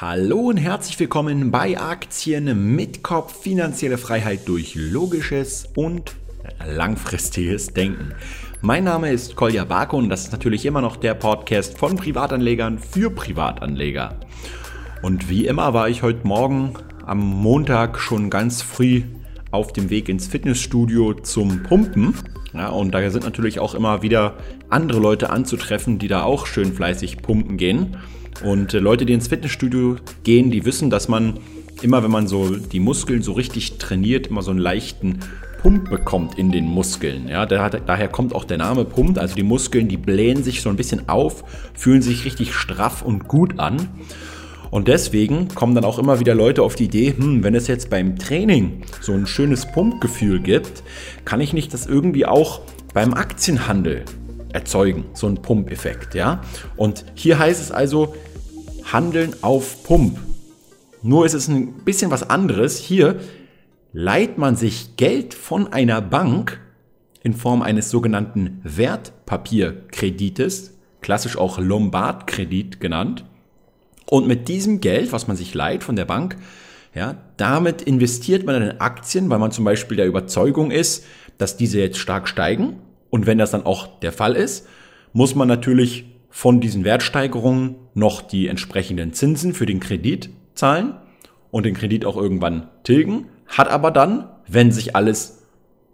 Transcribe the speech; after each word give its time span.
Hallo 0.00 0.48
und 0.48 0.56
herzlich 0.56 0.98
willkommen 0.98 1.52
bei 1.52 1.78
Aktien 1.78 2.74
mit 2.74 3.04
Kopf, 3.04 3.42
finanzielle 3.42 3.96
Freiheit 3.96 4.40
durch 4.48 4.74
logisches 4.74 5.68
und 5.76 6.16
langfristiges 6.66 7.68
Denken. 7.68 8.12
Mein 8.60 8.82
Name 8.82 9.12
ist 9.12 9.36
Kolja 9.36 9.64
Barko 9.64 9.96
und 9.96 10.08
das 10.08 10.24
ist 10.24 10.32
natürlich 10.32 10.66
immer 10.66 10.80
noch 10.80 10.96
der 10.96 11.14
Podcast 11.14 11.78
von 11.78 11.94
Privatanlegern 11.94 12.80
für 12.80 13.08
Privatanleger. 13.08 14.18
Und 15.02 15.28
wie 15.28 15.46
immer 15.46 15.74
war 15.74 15.88
ich 15.88 16.02
heute 16.02 16.26
Morgen 16.26 16.74
am 17.06 17.20
Montag 17.20 18.00
schon 18.00 18.30
ganz 18.30 18.62
früh 18.62 19.04
auf 19.52 19.72
dem 19.72 19.90
Weg 19.90 20.08
ins 20.08 20.26
Fitnessstudio 20.26 21.14
zum 21.14 21.62
Pumpen. 21.62 22.14
Ja, 22.52 22.70
und 22.70 22.92
da 22.92 23.08
sind 23.10 23.24
natürlich 23.24 23.60
auch 23.60 23.76
immer 23.76 24.02
wieder 24.02 24.38
andere 24.70 24.98
Leute 24.98 25.30
anzutreffen, 25.30 26.00
die 26.00 26.08
da 26.08 26.24
auch 26.24 26.46
schön 26.46 26.72
fleißig 26.72 27.18
pumpen 27.22 27.58
gehen. 27.58 27.96
Und 28.42 28.74
äh, 28.74 28.78
Leute, 28.78 29.06
die 29.06 29.12
ins 29.12 29.28
Fitnessstudio 29.28 29.96
gehen, 30.24 30.50
die 30.50 30.64
wissen, 30.64 30.90
dass 30.90 31.08
man 31.08 31.38
immer, 31.82 32.02
wenn 32.02 32.10
man 32.10 32.26
so 32.26 32.56
die 32.56 32.80
Muskeln 32.80 33.22
so 33.22 33.32
richtig 33.32 33.78
trainiert, 33.78 34.28
immer 34.28 34.42
so 34.42 34.50
einen 34.50 34.60
leichten 34.60 35.20
Pump 35.62 35.88
bekommt 35.88 36.38
in 36.38 36.52
den 36.52 36.66
Muskeln. 36.66 37.28
Ja, 37.28 37.46
daher 37.46 38.08
kommt 38.08 38.34
auch 38.34 38.44
der 38.44 38.58
Name 38.58 38.84
Pump. 38.84 39.18
Also 39.18 39.34
die 39.34 39.42
Muskeln, 39.42 39.88
die 39.88 39.96
blähen 39.96 40.42
sich 40.42 40.60
so 40.60 40.68
ein 40.68 40.76
bisschen 40.76 41.08
auf, 41.08 41.44
fühlen 41.74 42.02
sich 42.02 42.24
richtig 42.24 42.52
straff 42.54 43.02
und 43.02 43.28
gut 43.28 43.58
an. 43.58 43.88
Und 44.70 44.88
deswegen 44.88 45.48
kommen 45.48 45.74
dann 45.74 45.84
auch 45.84 45.98
immer 45.98 46.20
wieder 46.20 46.34
Leute 46.34 46.62
auf 46.62 46.74
die 46.74 46.84
Idee, 46.84 47.14
hm, 47.16 47.44
wenn 47.44 47.54
es 47.54 47.68
jetzt 47.68 47.90
beim 47.90 48.18
Training 48.18 48.82
so 49.00 49.12
ein 49.12 49.26
schönes 49.26 49.70
Pumpgefühl 49.70 50.40
gibt, 50.40 50.82
kann 51.24 51.40
ich 51.40 51.52
nicht 51.52 51.72
das 51.72 51.86
irgendwie 51.86 52.26
auch 52.26 52.60
beim 52.92 53.14
Aktienhandel 53.14 54.04
erzeugen, 54.54 55.04
so 55.14 55.26
ein 55.26 55.42
Pumpeffekt, 55.42 56.14
ja? 56.14 56.40
Und 56.76 57.04
hier 57.14 57.40
heißt 57.40 57.60
es 57.60 57.72
also 57.72 58.14
handeln 58.92 59.34
auf 59.42 59.82
Pump. 59.82 60.20
Nur 61.02 61.26
ist 61.26 61.34
es 61.34 61.48
ein 61.48 61.72
bisschen 61.84 62.12
was 62.12 62.30
anderes. 62.30 62.78
Hier 62.78 63.18
leiht 63.92 64.38
man 64.38 64.56
sich 64.56 64.96
Geld 64.96 65.34
von 65.34 65.70
einer 65.72 66.00
Bank 66.00 66.60
in 67.22 67.34
Form 67.34 67.62
eines 67.62 67.90
sogenannten 67.90 68.60
Wertpapierkredites, 68.62 70.74
klassisch 71.00 71.36
auch 71.36 71.58
Lombardkredit 71.58 72.78
genannt. 72.80 73.24
Und 74.06 74.28
mit 74.28 74.46
diesem 74.48 74.80
Geld, 74.80 75.10
was 75.10 75.26
man 75.26 75.36
sich 75.36 75.52
leiht 75.54 75.82
von 75.82 75.96
der 75.96 76.04
Bank, 76.04 76.36
ja, 76.94 77.16
damit 77.38 77.82
investiert 77.82 78.46
man 78.46 78.62
in 78.62 78.80
Aktien, 78.80 79.28
weil 79.30 79.40
man 79.40 79.50
zum 79.50 79.64
Beispiel 79.64 79.96
der 79.96 80.06
Überzeugung 80.06 80.70
ist, 80.70 81.04
dass 81.38 81.56
diese 81.56 81.80
jetzt 81.80 81.98
stark 81.98 82.28
steigen 82.28 82.76
und 83.14 83.26
wenn 83.26 83.38
das 83.38 83.52
dann 83.52 83.64
auch 83.64 84.00
der 84.00 84.10
Fall 84.10 84.34
ist, 84.34 84.66
muss 85.12 85.36
man 85.36 85.46
natürlich 85.46 86.06
von 86.30 86.60
diesen 86.60 86.82
Wertsteigerungen 86.82 87.76
noch 87.94 88.22
die 88.22 88.48
entsprechenden 88.48 89.12
Zinsen 89.12 89.54
für 89.54 89.66
den 89.66 89.78
Kredit 89.78 90.30
zahlen 90.54 90.94
und 91.52 91.64
den 91.64 91.74
Kredit 91.74 92.06
auch 92.06 92.16
irgendwann 92.16 92.66
tilgen, 92.82 93.26
hat 93.46 93.68
aber 93.68 93.92
dann, 93.92 94.28
wenn 94.48 94.72
sich 94.72 94.96
alles 94.96 95.44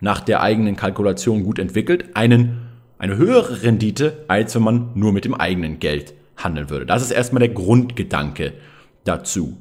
nach 0.00 0.20
der 0.20 0.40
eigenen 0.40 0.76
Kalkulation 0.76 1.42
gut 1.42 1.58
entwickelt, 1.58 2.16
einen, 2.16 2.62
eine 2.96 3.18
höhere 3.18 3.64
Rendite, 3.64 4.24
als 4.28 4.54
wenn 4.54 4.62
man 4.62 4.92
nur 4.94 5.12
mit 5.12 5.26
dem 5.26 5.34
eigenen 5.34 5.78
Geld 5.78 6.14
handeln 6.38 6.70
würde. 6.70 6.86
Das 6.86 7.02
ist 7.02 7.10
erstmal 7.10 7.40
der 7.40 7.50
Grundgedanke 7.50 8.54
dazu. 9.04 9.58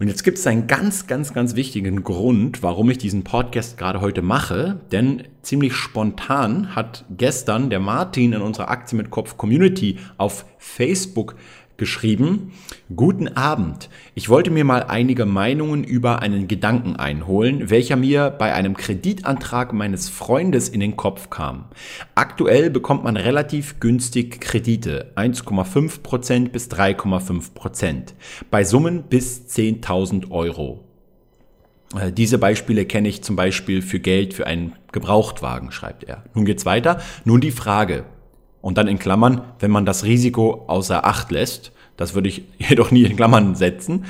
Und 0.00 0.08
jetzt 0.08 0.24
gibt 0.24 0.38
es 0.38 0.46
einen 0.48 0.66
ganz, 0.66 1.06
ganz, 1.06 1.32
ganz 1.32 1.54
wichtigen 1.54 2.02
Grund, 2.02 2.64
warum 2.64 2.90
ich 2.90 2.98
diesen 2.98 3.22
Podcast 3.22 3.78
gerade 3.78 4.00
heute 4.00 4.22
mache. 4.22 4.80
Denn 4.90 5.22
ziemlich 5.42 5.74
spontan 5.74 6.74
hat 6.74 7.04
gestern 7.16 7.70
der 7.70 7.78
Martin 7.78 8.32
in 8.32 8.42
unserer 8.42 8.70
Aktie 8.70 8.96
mit 8.96 9.10
Kopf 9.10 9.36
Community 9.36 9.98
auf 10.16 10.46
Facebook 10.58 11.36
geschrieben, 11.76 12.52
Guten 12.94 13.28
Abend. 13.28 13.88
Ich 14.14 14.28
wollte 14.28 14.50
mir 14.50 14.64
mal 14.64 14.82
einige 14.82 15.24
Meinungen 15.24 15.84
über 15.84 16.20
einen 16.20 16.48
Gedanken 16.48 16.96
einholen, 16.96 17.70
welcher 17.70 17.96
mir 17.96 18.30
bei 18.30 18.52
einem 18.52 18.76
Kreditantrag 18.76 19.72
meines 19.72 20.10
Freundes 20.10 20.68
in 20.68 20.80
den 20.80 20.96
Kopf 20.96 21.30
kam. 21.30 21.64
Aktuell 22.14 22.68
bekommt 22.68 23.02
man 23.02 23.16
relativ 23.16 23.80
günstig 23.80 24.40
Kredite, 24.40 25.12
1,5% 25.16 26.50
bis 26.50 26.70
3,5%, 26.70 28.14
bei 28.50 28.64
Summen 28.64 29.04
bis 29.04 29.46
10.000 29.48 30.30
Euro. 30.30 30.84
Äh, 31.98 32.12
diese 32.12 32.38
Beispiele 32.38 32.84
kenne 32.84 33.08
ich 33.08 33.22
zum 33.22 33.36
Beispiel 33.36 33.82
für 33.82 33.98
Geld 33.98 34.34
für 34.34 34.46
einen 34.46 34.74
Gebrauchtwagen, 34.92 35.72
schreibt 35.72 36.04
er. 36.04 36.24
Nun 36.34 36.44
geht's 36.44 36.66
weiter. 36.66 37.00
Nun 37.24 37.40
die 37.40 37.50
Frage, 37.50 38.04
und 38.64 38.78
dann 38.78 38.88
in 38.88 38.98
Klammern, 38.98 39.42
wenn 39.58 39.70
man 39.70 39.84
das 39.84 40.04
Risiko 40.04 40.64
außer 40.68 41.04
Acht 41.04 41.30
lässt, 41.30 41.70
das 41.98 42.14
würde 42.14 42.30
ich 42.30 42.44
jedoch 42.58 42.90
nie 42.90 43.04
in 43.04 43.14
Klammern 43.14 43.54
setzen. 43.54 44.06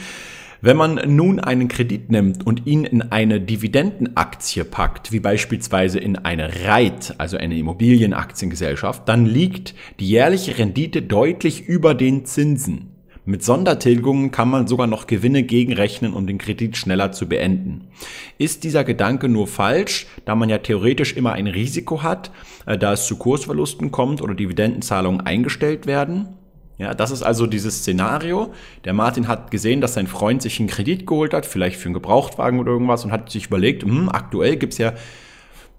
Wenn 0.60 0.76
man 0.76 1.00
nun 1.14 1.40
einen 1.40 1.66
Kredit 1.66 2.10
nimmt 2.10 2.46
und 2.46 2.64
ihn 2.64 2.84
in 2.84 3.02
eine 3.02 3.40
Dividendenaktie 3.40 4.62
packt, 4.62 5.10
wie 5.10 5.18
beispielsweise 5.18 5.98
in 5.98 6.16
eine 6.16 6.66
REIT, 6.66 7.16
also 7.18 7.36
eine 7.36 7.58
Immobilienaktiengesellschaft, 7.58 9.08
dann 9.08 9.26
liegt 9.26 9.74
die 9.98 10.08
jährliche 10.08 10.56
Rendite 10.56 11.02
deutlich 11.02 11.66
über 11.66 11.94
den 11.94 12.24
Zinsen. 12.24 12.93
Mit 13.26 13.42
Sondertilgungen 13.42 14.30
kann 14.30 14.50
man 14.50 14.66
sogar 14.66 14.86
noch 14.86 15.06
Gewinne 15.06 15.44
gegenrechnen, 15.44 16.12
um 16.12 16.26
den 16.26 16.36
Kredit 16.36 16.76
schneller 16.76 17.10
zu 17.10 17.26
beenden. 17.26 17.88
Ist 18.36 18.64
dieser 18.64 18.84
Gedanke 18.84 19.30
nur 19.30 19.46
falsch, 19.46 20.06
da 20.26 20.34
man 20.34 20.50
ja 20.50 20.58
theoretisch 20.58 21.16
immer 21.16 21.32
ein 21.32 21.46
Risiko 21.46 22.02
hat, 22.02 22.30
äh, 22.66 22.76
da 22.76 22.92
es 22.92 23.06
zu 23.06 23.16
Kursverlusten 23.16 23.90
kommt 23.90 24.20
oder 24.20 24.34
Dividendenzahlungen 24.34 25.22
eingestellt 25.22 25.86
werden? 25.86 26.28
Ja, 26.76 26.92
das 26.92 27.12
ist 27.12 27.22
also 27.22 27.46
dieses 27.46 27.78
Szenario. 27.78 28.52
Der 28.84 28.92
Martin 28.92 29.26
hat 29.26 29.50
gesehen, 29.50 29.80
dass 29.80 29.94
sein 29.94 30.06
Freund 30.08 30.42
sich 30.42 30.58
einen 30.58 30.68
Kredit 30.68 31.06
geholt 31.06 31.32
hat, 31.32 31.46
vielleicht 31.46 31.76
für 31.76 31.86
einen 31.86 31.94
Gebrauchtwagen 31.94 32.58
oder 32.58 32.72
irgendwas 32.72 33.06
und 33.06 33.12
hat 33.12 33.30
sich 33.30 33.46
überlegt, 33.46 33.84
hm, 33.84 34.10
aktuell 34.10 34.56
gibt's 34.56 34.76
ja 34.76 34.92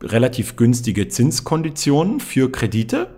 relativ 0.02 0.56
günstige 0.56 1.10
Zinskonditionen 1.10 2.22
für 2.22 2.52
Kredite 2.52 3.10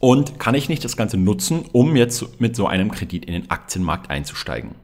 und 0.00 0.38
kann 0.38 0.54
ich 0.54 0.68
nicht 0.68 0.84
das 0.84 0.96
Ganze 0.96 1.16
nutzen, 1.16 1.64
um 1.72 1.96
jetzt 1.96 2.40
mit 2.40 2.54
so 2.54 2.66
einem 2.66 2.90
Kredit 2.90 3.24
in 3.24 3.32
den 3.32 3.50
Aktienmarkt 3.50 4.10
einzusteigen? 4.10 4.74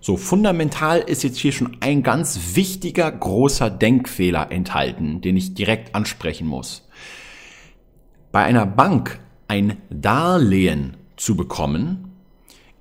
So, 0.00 0.16
fundamental 0.16 1.00
ist 1.00 1.24
jetzt 1.24 1.38
hier 1.38 1.52
schon 1.52 1.76
ein 1.80 2.02
ganz 2.02 2.54
wichtiger, 2.54 3.10
großer 3.10 3.68
Denkfehler 3.68 4.50
enthalten, 4.52 5.20
den 5.20 5.36
ich 5.36 5.54
direkt 5.54 5.94
ansprechen 5.94 6.46
muss. 6.46 6.88
Bei 8.30 8.44
einer 8.44 8.66
Bank 8.66 9.18
ein 9.48 9.78
Darlehen 9.90 10.96
zu 11.16 11.36
bekommen, 11.36 12.12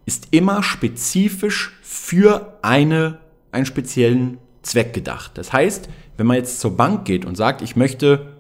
ist 0.06 0.28
immer 0.32 0.62
spezifisch 0.62 1.78
für 1.82 2.60
eine, 2.62 3.20
einen 3.52 3.66
speziellen 3.66 4.38
Zweck 4.62 4.94
gedacht. 4.94 5.38
Das 5.38 5.52
heißt, 5.52 5.90
wenn 6.18 6.28
man 6.28 6.38
jetzt 6.38 6.60
zur 6.60 6.78
Bank 6.78 7.06
geht 7.06 7.26
und 7.26 7.36
sagt, 7.36 7.62
ich 7.62 7.76
möchte 7.76 8.38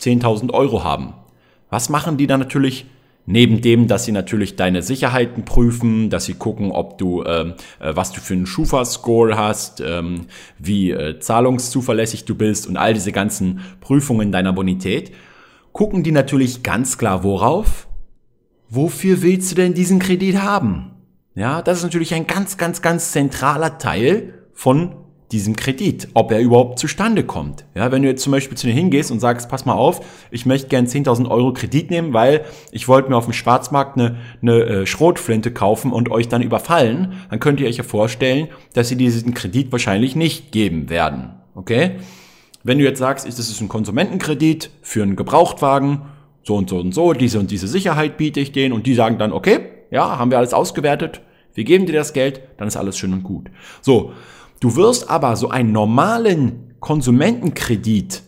10.000 0.00 0.52
Euro 0.52 0.84
haben, 0.84 1.14
was 1.72 1.88
machen 1.88 2.18
die 2.18 2.26
dann 2.26 2.38
natürlich? 2.38 2.84
Neben 3.24 3.62
dem, 3.62 3.86
dass 3.86 4.04
sie 4.04 4.12
natürlich 4.12 4.56
deine 4.56 4.82
Sicherheiten 4.82 5.44
prüfen, 5.44 6.10
dass 6.10 6.26
sie 6.26 6.34
gucken, 6.34 6.70
ob 6.70 6.98
du, 6.98 7.24
ähm, 7.24 7.54
äh, 7.80 7.94
was 7.94 8.12
du 8.12 8.20
für 8.20 8.34
einen 8.34 8.46
Schufa-Score 8.46 9.38
hast, 9.38 9.80
ähm, 9.80 10.26
wie 10.58 10.90
äh, 10.90 11.18
zahlungszuverlässig 11.18 12.24
du 12.26 12.34
bist 12.34 12.66
und 12.66 12.76
all 12.76 12.92
diese 12.92 13.12
ganzen 13.12 13.60
Prüfungen 13.80 14.32
deiner 14.32 14.52
Bonität, 14.52 15.12
gucken 15.72 16.02
die 16.02 16.12
natürlich 16.12 16.62
ganz 16.62 16.98
klar 16.98 17.22
worauf? 17.22 17.86
Wofür 18.68 19.22
willst 19.22 19.52
du 19.52 19.54
denn 19.54 19.72
diesen 19.72 19.98
Kredit 19.98 20.42
haben? 20.42 20.90
Ja, 21.34 21.62
das 21.62 21.78
ist 21.78 21.84
natürlich 21.84 22.12
ein 22.12 22.26
ganz, 22.26 22.58
ganz, 22.58 22.82
ganz 22.82 23.12
zentraler 23.12 23.78
Teil 23.78 24.34
von 24.52 24.96
diesem 25.32 25.56
Kredit, 25.56 26.08
ob 26.14 26.30
er 26.30 26.40
überhaupt 26.40 26.78
zustande 26.78 27.24
kommt. 27.24 27.64
Ja, 27.74 27.90
wenn 27.90 28.02
du 28.02 28.08
jetzt 28.08 28.22
zum 28.22 28.32
Beispiel 28.32 28.56
zu 28.56 28.66
dir 28.66 28.72
hingehst 28.72 29.10
und 29.10 29.20
sagst, 29.20 29.48
pass 29.48 29.64
mal 29.64 29.74
auf, 29.74 30.00
ich 30.30 30.46
möchte 30.46 30.68
gern 30.68 30.86
10.000 30.86 31.28
Euro 31.28 31.52
Kredit 31.52 31.90
nehmen, 31.90 32.12
weil 32.12 32.44
ich 32.70 32.86
wollte 32.86 33.08
mir 33.08 33.16
auf 33.16 33.24
dem 33.24 33.32
Schwarzmarkt 33.32 33.98
eine, 33.98 34.16
eine 34.42 34.62
äh, 34.62 34.86
Schrotflinte 34.86 35.52
kaufen 35.52 35.92
und 35.92 36.10
euch 36.10 36.28
dann 36.28 36.42
überfallen, 36.42 37.14
dann 37.30 37.40
könnt 37.40 37.60
ihr 37.60 37.68
euch 37.68 37.78
ja 37.78 37.84
vorstellen, 37.84 38.48
dass 38.74 38.88
sie 38.88 38.96
diesen 38.96 39.34
Kredit 39.34 39.72
wahrscheinlich 39.72 40.14
nicht 40.14 40.52
geben 40.52 40.90
werden. 40.90 41.30
Okay? 41.54 41.96
Wenn 42.62 42.78
du 42.78 42.84
jetzt 42.84 42.98
sagst, 42.98 43.26
das 43.26 43.38
ist 43.38 43.60
ein 43.60 43.68
Konsumentenkredit 43.68 44.70
für 44.82 45.02
einen 45.02 45.16
Gebrauchtwagen, 45.16 46.02
so 46.44 46.56
und 46.56 46.70
so 46.70 46.78
und 46.78 46.92
so, 46.92 47.12
diese 47.12 47.38
und 47.38 47.50
diese 47.50 47.68
Sicherheit 47.68 48.16
biete 48.16 48.40
ich 48.40 48.52
denen 48.52 48.72
und 48.72 48.86
die 48.86 48.94
sagen 48.94 49.18
dann, 49.18 49.32
okay, 49.32 49.60
ja, 49.90 50.18
haben 50.18 50.30
wir 50.30 50.38
alles 50.38 50.54
ausgewertet, 50.54 51.20
wir 51.54 51.64
geben 51.64 51.86
dir 51.86 51.92
das 51.92 52.12
Geld, 52.12 52.40
dann 52.56 52.68
ist 52.68 52.76
alles 52.76 52.96
schön 52.96 53.12
und 53.12 53.22
gut. 53.22 53.50
So, 53.80 54.12
Du 54.62 54.76
wirst 54.76 55.10
aber 55.10 55.34
so 55.34 55.48
einen 55.48 55.72
normalen 55.72 56.74
Konsumentenkredit, 56.78 58.22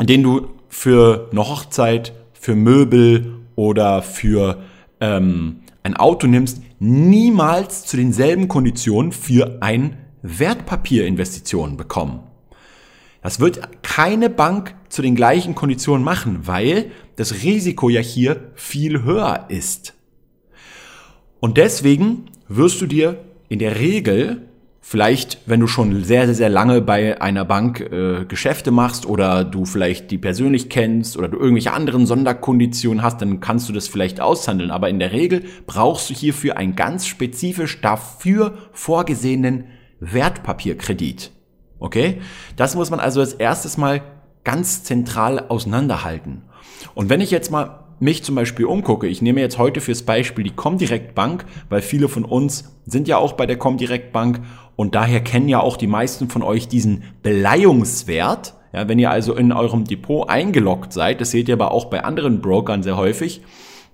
den 0.00 0.22
du 0.22 0.48
für 0.70 1.28
eine 1.30 1.46
Hochzeit, 1.46 2.14
für 2.32 2.54
Möbel 2.54 3.40
oder 3.54 4.00
für 4.00 4.62
ähm, 5.02 5.60
ein 5.82 5.98
Auto 5.98 6.26
nimmst, 6.26 6.62
niemals 6.78 7.84
zu 7.84 7.98
denselben 7.98 8.48
Konditionen 8.48 9.12
für 9.12 9.58
ein 9.60 9.98
Wertpapierinvestitionen 10.22 11.76
bekommen. 11.76 12.20
Das 13.20 13.38
wird 13.38 13.82
keine 13.82 14.30
Bank 14.30 14.74
zu 14.88 15.02
den 15.02 15.14
gleichen 15.14 15.54
Konditionen 15.54 16.02
machen, 16.02 16.46
weil 16.46 16.90
das 17.16 17.42
Risiko 17.42 17.90
ja 17.90 18.00
hier 18.00 18.50
viel 18.54 19.02
höher 19.02 19.44
ist. 19.48 19.92
Und 21.38 21.58
deswegen 21.58 22.30
wirst 22.48 22.80
du 22.80 22.86
dir 22.86 23.22
in 23.50 23.58
der 23.58 23.78
Regel 23.78 24.48
Vielleicht, 24.86 25.38
wenn 25.46 25.60
du 25.60 25.66
schon 25.66 26.04
sehr, 26.04 26.26
sehr, 26.26 26.34
sehr 26.34 26.50
lange 26.50 26.82
bei 26.82 27.18
einer 27.18 27.46
Bank 27.46 27.80
äh, 27.80 28.26
Geschäfte 28.26 28.70
machst 28.70 29.06
oder 29.06 29.42
du 29.42 29.64
vielleicht 29.64 30.10
die 30.10 30.18
persönlich 30.18 30.68
kennst 30.68 31.16
oder 31.16 31.26
du 31.28 31.38
irgendwelche 31.38 31.72
anderen 31.72 32.04
Sonderkonditionen 32.04 33.02
hast, 33.02 33.22
dann 33.22 33.40
kannst 33.40 33.66
du 33.66 33.72
das 33.72 33.88
vielleicht 33.88 34.20
aushandeln. 34.20 34.70
Aber 34.70 34.90
in 34.90 34.98
der 34.98 35.12
Regel 35.12 35.44
brauchst 35.66 36.10
du 36.10 36.14
hierfür 36.14 36.58
einen 36.58 36.76
ganz 36.76 37.06
spezifisch 37.06 37.80
dafür 37.80 38.58
vorgesehenen 38.72 39.68
Wertpapierkredit. 40.00 41.30
Okay? 41.78 42.20
Das 42.56 42.74
muss 42.74 42.90
man 42.90 43.00
also 43.00 43.20
als 43.20 43.32
erstes 43.32 43.78
mal 43.78 44.02
ganz 44.44 44.84
zentral 44.84 45.46
auseinanderhalten. 45.48 46.42
Und 46.94 47.08
wenn 47.08 47.22
ich 47.22 47.30
jetzt 47.30 47.50
mal 47.50 47.83
mich 48.00 48.24
zum 48.24 48.34
Beispiel 48.34 48.66
umgucke, 48.66 49.06
ich 49.06 49.22
nehme 49.22 49.40
jetzt 49.40 49.58
heute 49.58 49.80
fürs 49.80 50.02
Beispiel 50.02 50.44
die 50.44 50.54
Comdirect 50.54 51.14
Bank, 51.14 51.44
weil 51.68 51.82
viele 51.82 52.08
von 52.08 52.24
uns 52.24 52.76
sind 52.86 53.08
ja 53.08 53.18
auch 53.18 53.32
bei 53.32 53.46
der 53.46 53.56
Comdirect 53.56 54.12
Bank 54.12 54.40
und 54.76 54.94
daher 54.94 55.20
kennen 55.20 55.48
ja 55.48 55.60
auch 55.60 55.76
die 55.76 55.86
meisten 55.86 56.28
von 56.28 56.42
euch 56.42 56.68
diesen 56.68 57.04
Beleihungswert. 57.22 58.54
Ja, 58.72 58.88
wenn 58.88 58.98
ihr 58.98 59.10
also 59.10 59.34
in 59.34 59.52
eurem 59.52 59.84
Depot 59.84 60.28
eingeloggt 60.28 60.92
seid, 60.92 61.20
das 61.20 61.30
seht 61.30 61.48
ihr 61.48 61.54
aber 61.54 61.70
auch 61.70 61.86
bei 61.86 62.02
anderen 62.02 62.40
Brokern 62.40 62.82
sehr 62.82 62.96
häufig, 62.96 63.42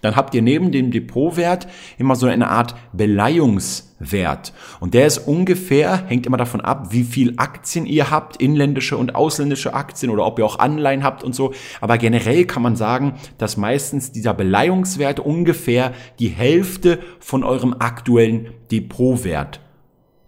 dann 0.00 0.16
habt 0.16 0.34
ihr 0.34 0.42
neben 0.42 0.72
dem 0.72 0.90
Depotwert 0.90 1.66
immer 1.98 2.16
so 2.16 2.26
eine 2.26 2.48
Art 2.48 2.74
Beleihungswert. 2.92 4.52
Und 4.80 4.94
der 4.94 5.06
ist 5.06 5.18
ungefähr, 5.18 6.06
hängt 6.06 6.26
immer 6.26 6.36
davon 6.36 6.60
ab, 6.60 6.88
wie 6.90 7.04
viel 7.04 7.34
Aktien 7.36 7.86
ihr 7.86 8.10
habt, 8.10 8.36
inländische 8.36 8.96
und 8.96 9.14
ausländische 9.14 9.74
Aktien 9.74 10.10
oder 10.10 10.24
ob 10.24 10.38
ihr 10.38 10.46
auch 10.46 10.58
Anleihen 10.58 11.04
habt 11.04 11.22
und 11.22 11.34
so. 11.34 11.52
Aber 11.80 11.98
generell 11.98 12.46
kann 12.46 12.62
man 12.62 12.76
sagen, 12.76 13.14
dass 13.38 13.56
meistens 13.56 14.12
dieser 14.12 14.34
Beleihungswert 14.34 15.20
ungefähr 15.20 15.92
die 16.18 16.28
Hälfte 16.28 16.98
von 17.18 17.44
eurem 17.44 17.74
aktuellen 17.78 18.50
Depotwert 18.70 19.60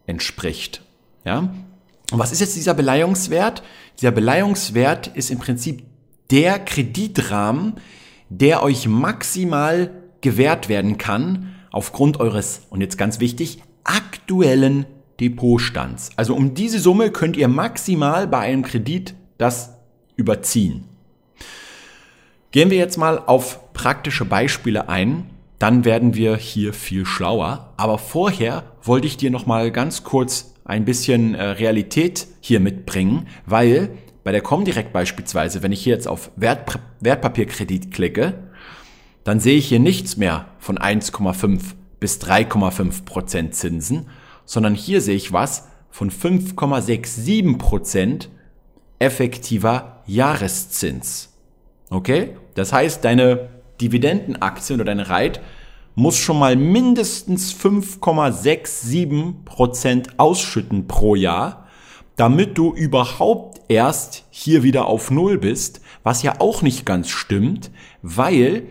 entspricht. 0.06 0.82
Ja? 1.24 1.52
Und 2.10 2.18
was 2.18 2.32
ist 2.32 2.40
jetzt 2.40 2.56
dieser 2.56 2.74
Beleihungswert? 2.74 3.62
Dieser 3.98 4.10
Beleihungswert 4.10 5.06
ist 5.08 5.30
im 5.30 5.38
Prinzip 5.38 5.84
der 6.30 6.58
Kreditrahmen, 6.58 7.74
der 8.40 8.62
euch 8.62 8.86
maximal 8.88 9.90
gewährt 10.20 10.68
werden 10.68 10.98
kann 10.98 11.54
aufgrund 11.70 12.20
eures, 12.20 12.62
und 12.70 12.80
jetzt 12.80 12.98
ganz 12.98 13.20
wichtig, 13.20 13.62
aktuellen 13.84 14.86
Depotstands. 15.20 16.10
Also 16.16 16.34
um 16.34 16.54
diese 16.54 16.78
Summe 16.78 17.10
könnt 17.10 17.36
ihr 17.36 17.48
maximal 17.48 18.26
bei 18.26 18.38
einem 18.40 18.62
Kredit 18.62 19.14
das 19.38 19.74
überziehen. 20.16 20.84
Gehen 22.50 22.70
wir 22.70 22.78
jetzt 22.78 22.98
mal 22.98 23.18
auf 23.18 23.72
praktische 23.72 24.24
Beispiele 24.24 24.88
ein, 24.88 25.30
dann 25.58 25.84
werden 25.84 26.14
wir 26.14 26.36
hier 26.36 26.72
viel 26.72 27.06
schlauer. 27.06 27.72
Aber 27.76 27.98
vorher 27.98 28.64
wollte 28.82 29.06
ich 29.06 29.16
dir 29.16 29.30
noch 29.30 29.46
mal 29.46 29.70
ganz 29.70 30.04
kurz 30.04 30.54
ein 30.64 30.84
bisschen 30.84 31.34
äh, 31.34 31.42
Realität 31.42 32.26
hier 32.40 32.60
mitbringen, 32.60 33.28
weil 33.46 33.90
bei 34.24 34.32
der 34.32 34.40
Comdirect 34.40 34.92
beispielsweise, 34.92 35.62
wenn 35.62 35.72
ich 35.72 35.82
hier 35.82 35.94
jetzt 35.94 36.08
auf 36.08 36.30
Wert, 36.36 36.78
Wertpapierkredit 37.00 37.90
klicke, 37.92 38.34
dann 39.24 39.40
sehe 39.40 39.56
ich 39.56 39.68
hier 39.68 39.80
nichts 39.80 40.16
mehr 40.16 40.46
von 40.58 40.78
1,5 40.78 41.60
bis 42.00 42.20
3,5 42.20 43.04
Prozent 43.04 43.54
Zinsen, 43.54 44.06
sondern 44.44 44.74
hier 44.74 45.00
sehe 45.00 45.16
ich 45.16 45.32
was 45.32 45.68
von 45.90 46.10
5,67 46.10 47.58
Prozent 47.58 48.28
effektiver 48.98 50.02
Jahreszins. 50.06 51.32
Okay? 51.90 52.36
Das 52.54 52.72
heißt, 52.72 53.04
deine 53.04 53.50
Dividendenaktien 53.80 54.80
oder 54.80 54.86
deine 54.86 55.08
Reit 55.08 55.40
muss 55.94 56.16
schon 56.16 56.38
mal 56.38 56.56
mindestens 56.56 57.54
5,67 57.54 59.44
Prozent 59.44 60.18
ausschütten 60.18 60.86
pro 60.86 61.14
Jahr, 61.14 61.61
damit 62.16 62.58
du 62.58 62.74
überhaupt 62.74 63.60
erst 63.68 64.24
hier 64.30 64.62
wieder 64.62 64.86
auf 64.86 65.10
Null 65.10 65.38
bist, 65.38 65.80
was 66.02 66.22
ja 66.22 66.34
auch 66.40 66.62
nicht 66.62 66.84
ganz 66.84 67.08
stimmt, 67.08 67.70
weil 68.02 68.64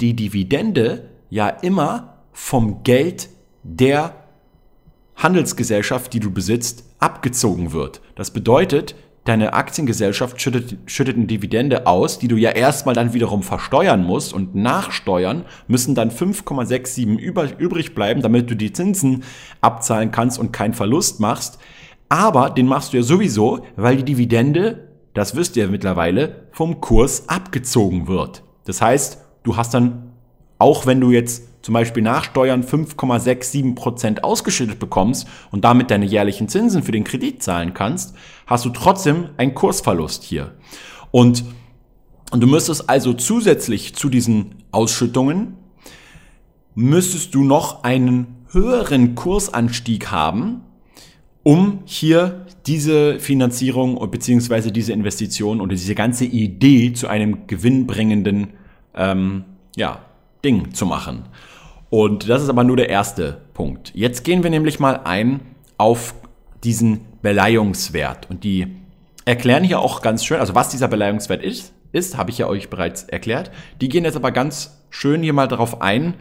die 0.00 0.14
Dividende 0.14 1.08
ja 1.30 1.48
immer 1.48 2.18
vom 2.32 2.82
Geld 2.82 3.28
der 3.62 4.14
Handelsgesellschaft, 5.16 6.12
die 6.12 6.20
du 6.20 6.30
besitzt, 6.30 6.84
abgezogen 6.98 7.72
wird. 7.72 8.00
Das 8.14 8.30
bedeutet, 8.30 8.94
deine 9.24 9.54
Aktiengesellschaft 9.54 10.40
schüttet, 10.40 10.78
schüttet 10.86 11.16
eine 11.16 11.26
Dividende 11.26 11.86
aus, 11.86 12.18
die 12.18 12.28
du 12.28 12.36
ja 12.36 12.50
erstmal 12.50 12.94
dann 12.94 13.12
wiederum 13.12 13.42
versteuern 13.42 14.04
musst 14.04 14.32
und 14.32 14.54
nachsteuern 14.54 15.44
müssen 15.66 15.94
dann 15.94 16.10
5,67 16.10 17.58
übrig 17.58 17.94
bleiben, 17.94 18.22
damit 18.22 18.50
du 18.50 18.54
die 18.54 18.72
Zinsen 18.72 19.24
abzahlen 19.60 20.12
kannst 20.12 20.38
und 20.38 20.52
keinen 20.52 20.74
Verlust 20.74 21.18
machst. 21.18 21.58
Aber 22.08 22.50
den 22.50 22.66
machst 22.66 22.92
du 22.92 22.98
ja 22.98 23.02
sowieso, 23.02 23.60
weil 23.76 23.96
die 23.96 24.04
Dividende, 24.04 24.88
das 25.14 25.34
wisst 25.34 25.56
ihr 25.56 25.68
mittlerweile, 25.68 26.48
vom 26.52 26.80
Kurs 26.80 27.28
abgezogen 27.28 28.06
wird. 28.06 28.42
Das 28.64 28.80
heißt, 28.80 29.18
du 29.42 29.56
hast 29.56 29.74
dann, 29.74 30.12
auch 30.58 30.86
wenn 30.86 31.00
du 31.00 31.10
jetzt 31.10 31.42
zum 31.66 31.72
Beispiel 31.72 32.02
nach 32.04 32.26
Steuern 32.26 32.62
5,67% 32.62 34.20
ausgeschüttet 34.20 34.78
bekommst 34.78 35.26
und 35.50 35.64
damit 35.64 35.90
deine 35.90 36.04
jährlichen 36.04 36.48
Zinsen 36.48 36.84
für 36.84 36.92
den 36.92 37.02
Kredit 37.02 37.42
zahlen 37.42 37.74
kannst, 37.74 38.14
hast 38.46 38.64
du 38.64 38.70
trotzdem 38.70 39.30
einen 39.36 39.54
Kursverlust 39.54 40.22
hier. 40.22 40.52
Und, 41.10 41.44
und 42.30 42.40
du 42.40 42.46
müsstest 42.46 42.88
also 42.88 43.14
zusätzlich 43.14 43.96
zu 43.96 44.08
diesen 44.08 44.62
Ausschüttungen, 44.70 45.56
müsstest 46.76 47.34
du 47.34 47.42
noch 47.42 47.82
einen 47.82 48.44
höheren 48.52 49.16
Kursanstieg 49.16 50.12
haben, 50.12 50.60
um 51.46 51.82
hier 51.84 52.44
diese 52.66 53.20
Finanzierung 53.20 53.94
bzw. 54.10 54.72
diese 54.72 54.92
Investition 54.92 55.60
oder 55.60 55.76
diese 55.76 55.94
ganze 55.94 56.24
Idee 56.24 56.92
zu 56.92 57.06
einem 57.06 57.46
gewinnbringenden 57.46 58.48
ähm, 58.96 59.44
ja, 59.76 60.00
Ding 60.44 60.74
zu 60.74 60.86
machen. 60.86 61.26
Und 61.88 62.28
das 62.28 62.42
ist 62.42 62.48
aber 62.48 62.64
nur 62.64 62.76
der 62.76 62.88
erste 62.88 63.42
Punkt. 63.54 63.92
Jetzt 63.94 64.24
gehen 64.24 64.42
wir 64.42 64.50
nämlich 64.50 64.80
mal 64.80 65.02
ein 65.04 65.38
auf 65.78 66.16
diesen 66.64 67.02
Beleihungswert. 67.22 68.28
Und 68.28 68.42
die 68.42 68.66
erklären 69.24 69.62
hier 69.62 69.78
auch 69.78 70.02
ganz 70.02 70.24
schön, 70.24 70.40
also 70.40 70.56
was 70.56 70.70
dieser 70.70 70.88
Beleihungswert 70.88 71.44
ist, 71.44 71.72
ist, 71.92 72.16
habe 72.16 72.32
ich 72.32 72.38
ja 72.38 72.48
euch 72.48 72.70
bereits 72.70 73.04
erklärt. 73.04 73.52
Die 73.80 73.88
gehen 73.88 74.02
jetzt 74.02 74.16
aber 74.16 74.32
ganz 74.32 74.82
schön 74.90 75.22
hier 75.22 75.32
mal 75.32 75.46
darauf 75.46 75.80
ein, 75.80 76.14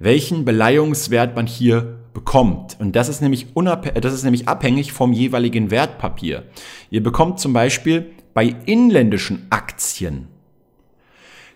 welchen 0.00 0.44
Beleihungswert 0.44 1.36
man 1.36 1.46
hier 1.46 2.00
bekommt. 2.18 2.76
Und 2.80 2.96
das 2.96 3.08
ist 3.08 3.22
nämlich, 3.22 3.46
das 3.94 4.12
ist 4.12 4.24
nämlich 4.24 4.48
abhängig 4.48 4.92
vom 4.92 5.12
jeweiligen 5.12 5.70
Wertpapier. 5.70 6.42
Ihr 6.90 7.00
bekommt 7.00 7.38
zum 7.38 7.52
Beispiel 7.52 8.10
bei 8.34 8.56
inländischen 8.66 9.46
Aktien, 9.50 10.26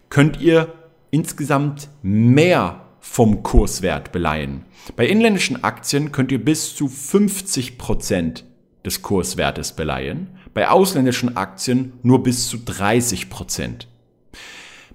könnt 0.09 0.41
ihr 0.41 0.73
insgesamt 1.11 1.89
mehr 2.03 2.81
vom 3.01 3.43
Kurswert 3.43 4.13
beleihen. 4.13 4.65
Bei 4.95 5.05
inländischen 5.05 5.65
Aktien 5.65 6.13
könnt 6.13 6.31
ihr 6.31 6.45
bis 6.45 6.77
zu 6.77 6.87
50 6.87 7.77
Prozent 7.77 8.45
des 8.85 9.03
Kurswertes 9.03 9.73
beleihen, 9.73 10.39
bei 10.55 10.69
ausländischen 10.69 11.37
Aktien 11.37 11.95
nur 12.05 12.23
bis 12.23 12.47
zu 12.47 12.59
30%. 12.59 13.29
Prozent. 13.31 13.89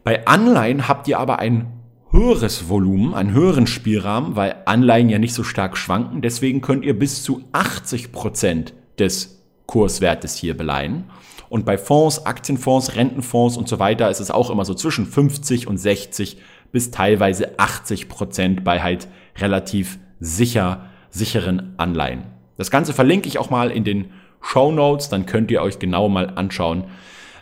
Bei 0.06 0.26
Anleihen 0.28 0.88
habt 0.88 1.10
ihr 1.10 1.20
aber 1.20 1.40
ein 1.40 1.77
höheres 2.18 2.68
Volumen, 2.68 3.14
einen 3.14 3.32
höheren 3.32 3.68
Spielrahmen, 3.68 4.36
weil 4.36 4.56
Anleihen 4.66 5.10
ja 5.10 5.20
nicht 5.20 5.34
so 5.34 5.44
stark 5.44 5.78
schwanken. 5.78 6.22
Deswegen 6.22 6.62
könnt 6.62 6.84
ihr 6.84 6.98
bis 6.98 7.22
zu 7.22 7.44
80 7.52 8.12
Prozent 8.12 8.74
des 8.98 9.44
Kurswertes 9.68 10.36
hier 10.36 10.58
beleihen. 10.58 11.06
Und 11.50 11.66
bei 11.66 11.78
Fonds, 11.78 12.26
Aktienfonds, 12.26 12.96
Rentenfonds 12.96 13.56
und 13.56 13.70
so 13.70 13.80
weiter 13.80 14.10
ist 14.10 14.20
es 14.20 14.32
auch 14.32 14.50
immer 14.50 14.66
so 14.66 14.74
zwischen 14.74 15.06
50 15.06 15.68
und 15.68 15.78
60 15.78 16.38
bis 16.72 16.92
teilweise 16.92 17.60
80 17.60 18.10
Prozent 18.10 18.64
bei 18.64 18.82
halt 18.82 19.08
relativ 19.38 20.00
sicher, 20.20 20.86
sicheren 21.10 21.76
Anleihen. 21.78 22.24
Das 22.58 22.72
Ganze 22.72 22.94
verlinke 22.94 23.28
ich 23.28 23.38
auch 23.38 23.50
mal 23.50 23.70
in 23.70 23.84
den 23.84 24.12
Show 24.42 24.72
Notes, 24.72 25.10
dann 25.10 25.26
könnt 25.26 25.52
ihr 25.52 25.62
euch 25.62 25.80
genau 25.80 26.10
mal 26.10 26.32
anschauen, 26.36 26.86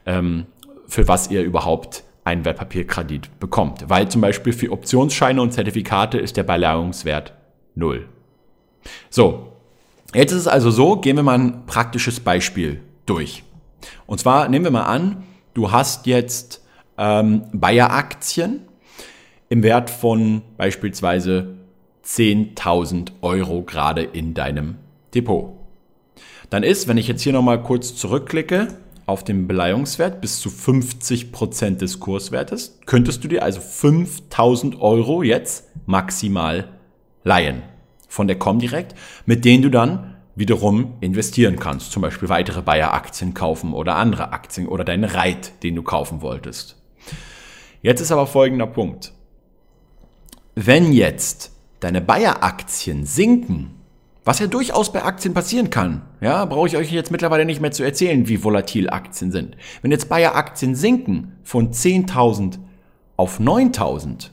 ähm, 0.05 0.45
für 0.87 1.07
was 1.07 1.31
ihr 1.31 1.43
überhaupt 1.43 2.03
einen 2.25 2.43
Wertpapierkredit 2.43 3.39
bekommt. 3.39 3.85
Weil 3.87 4.09
zum 4.09 4.19
Beispiel 4.19 4.51
für 4.51 4.71
Optionsscheine 4.71 5.41
und 5.41 5.53
Zertifikate 5.53 6.17
ist 6.17 6.35
der 6.35 6.43
Beleihungswert 6.43 7.33
null. 7.75 8.09
So, 9.09 9.53
jetzt 10.13 10.31
ist 10.31 10.41
es 10.41 10.47
also 10.47 10.71
so, 10.71 10.97
gehen 10.97 11.15
wir 11.15 11.23
mal 11.23 11.39
ein 11.39 11.65
praktisches 11.65 12.19
Beispiel 12.19 12.81
durch. 13.05 13.43
Und 14.07 14.19
zwar 14.19 14.49
nehmen 14.49 14.65
wir 14.65 14.71
mal 14.71 14.85
an, 14.85 15.23
du 15.53 15.71
hast 15.71 16.07
jetzt 16.07 16.65
ähm, 16.97 17.43
Bayer-Aktien 17.53 18.61
im 19.49 19.61
Wert 19.63 19.89
von 19.89 20.41
beispielsweise 20.57 21.55
10.000 22.05 23.11
Euro 23.21 23.61
gerade 23.61 24.03
in 24.03 24.33
deinem 24.33 24.75
Depot. 25.13 25.53
Dann 26.49 26.63
ist, 26.63 26.87
wenn 26.87 26.97
ich 26.97 27.07
jetzt 27.07 27.21
hier 27.21 27.33
nochmal 27.33 27.61
kurz 27.61 27.95
zurückklicke, 27.95 28.67
auf 29.05 29.23
den 29.23 29.47
Beleihungswert 29.47 30.21
bis 30.21 30.39
zu 30.39 30.49
50 30.49 31.31
Prozent 31.31 31.81
des 31.81 31.99
Kurswertes, 31.99 32.79
könntest 32.85 33.23
du 33.23 33.27
dir 33.27 33.43
also 33.43 33.61
5000 33.61 34.81
Euro 34.81 35.23
jetzt 35.23 35.69
maximal 35.85 36.69
leihen. 37.23 37.63
von 38.07 38.27
der 38.27 38.39
Comdirect, 38.39 38.95
mit 39.25 39.43
denen 39.43 39.61
du 39.61 39.69
dann 39.69 40.15
wiederum 40.35 40.93
investieren 41.01 41.57
kannst. 41.57 41.91
Zum 41.91 42.01
Beispiel 42.01 42.29
weitere 42.29 42.61
Bayer-Aktien 42.61 43.33
kaufen 43.33 43.73
oder 43.73 43.95
andere 43.95 44.31
Aktien 44.31 44.67
oder 44.67 44.85
deinen 44.85 45.03
Reit, 45.03 45.63
den 45.63 45.75
du 45.75 45.83
kaufen 45.83 46.21
wolltest. 46.21 46.81
Jetzt 47.81 48.01
ist 48.01 48.11
aber 48.11 48.25
folgender 48.25 48.67
Punkt. 48.67 49.11
Wenn 50.55 50.93
jetzt 50.93 51.51
deine 51.81 51.99
Bayer-Aktien 52.01 53.05
sinken, 53.05 53.75
was 54.25 54.39
ja 54.39 54.47
durchaus 54.47 54.91
bei 54.91 55.03
Aktien 55.03 55.35
passieren 55.35 55.69
kann, 55.69 56.01
ja, 56.19 56.43
brauche 56.45 56.67
ich 56.67 56.75
euch 56.75 56.91
jetzt 56.91 57.11
mittlerweile 57.11 57.45
nicht 57.45 57.61
mehr 57.61 57.71
zu 57.71 57.83
erzählen, 57.83 58.27
wie 58.27 58.43
volatil 58.43 58.89
Aktien 58.89 59.31
sind. 59.31 59.55
Wenn 59.83 59.91
jetzt 59.91 60.09
Bayer-Aktien 60.09 60.75
sinken 60.75 61.37
von 61.43 61.71
10.000 61.71 62.57
auf 63.17 63.39
9.000, 63.39 64.31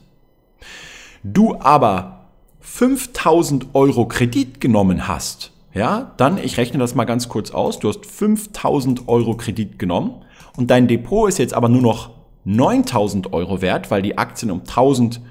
du 1.23 1.55
aber 1.59 2.25
5.000 2.65 3.67
Euro 3.73 4.07
Kredit 4.07 4.59
genommen 4.59 5.07
hast, 5.07 5.51
ja, 5.75 6.13
dann, 6.17 6.37
ich 6.37 6.57
rechne 6.57 6.79
das 6.79 6.95
mal 6.95 7.05
ganz 7.05 7.29
kurz 7.29 7.51
aus, 7.51 7.79
du 7.79 7.89
hast 7.89 8.05
5000 8.05 9.07
Euro 9.07 9.35
Kredit 9.37 9.77
genommen 9.79 10.23
und 10.57 10.71
dein 10.71 10.87
Depot 10.87 11.29
ist 11.29 11.39
jetzt 11.39 11.53
aber 11.53 11.69
nur 11.69 11.81
noch 11.81 12.11
9000 12.45 13.31
Euro 13.31 13.61
wert, 13.61 13.89
weil 13.89 14.01
die 14.01 14.17
Aktien 14.17 14.51
um 14.51 14.61
1000 14.61 15.21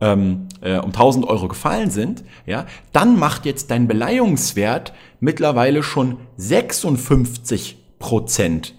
ähm, 0.00 0.48
äh, 0.60 0.78
um 0.78 0.86
1000 0.86 1.26
Euro 1.26 1.48
gefallen 1.48 1.90
sind, 1.90 2.24
ja, 2.46 2.66
dann 2.92 3.18
macht 3.18 3.46
jetzt 3.46 3.70
dein 3.70 3.88
Beleihungswert 3.88 4.92
mittlerweile 5.20 5.82
schon 5.82 6.18
56 6.36 7.76
Prozent 7.98 8.74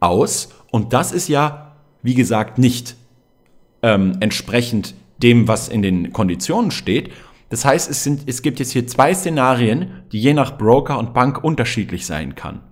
aus 0.00 0.50
und 0.70 0.92
das 0.92 1.12
ist 1.12 1.28
ja, 1.28 1.76
wie 2.02 2.14
gesagt, 2.14 2.58
nicht 2.58 2.96
ähm, 3.82 4.16
entsprechend 4.20 4.94
dem, 5.22 5.48
was 5.48 5.68
in 5.68 5.82
den 5.82 6.12
Konditionen 6.12 6.70
steht, 6.70 7.10
das 7.48 7.64
heißt, 7.64 7.90
es, 7.90 8.02
sind, 8.02 8.22
es 8.26 8.42
gibt 8.42 8.58
jetzt 8.58 8.72
hier 8.72 8.86
zwei 8.86 9.14
Szenarien, 9.14 10.02
die 10.12 10.20
je 10.20 10.34
nach 10.34 10.58
Broker 10.58 10.98
und 10.98 11.14
Bank 11.14 11.42
unterschiedlich 11.44 12.06
sein 12.06 12.34
kann. 12.34 12.62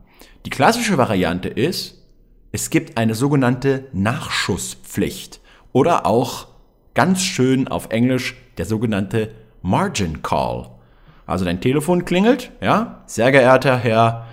Die 0.45 0.51
klassische 0.51 0.99
Variante 0.99 1.49
ist, 1.49 2.03
es 2.51 2.69
gibt 2.69 2.99
eine 2.99 3.15
sogenannte 3.15 3.87
Nachschusspflicht 3.93 5.41
oder 5.73 6.05
auch 6.05 6.49
ganz 6.95 7.23
schön 7.23 7.69
auf 7.69 7.91
Englisch 7.91 8.37
der 8.59 8.67
sogenannte 8.67 9.35
Margin 9.63 10.23
Call. 10.23 10.71
Also 11.27 11.45
dein 11.45 11.61
Telefon 11.61 12.05
klingelt, 12.05 12.51
ja, 12.61 13.03
sehr 13.07 13.33
geehrter 13.33 13.79
Herr 13.79 14.27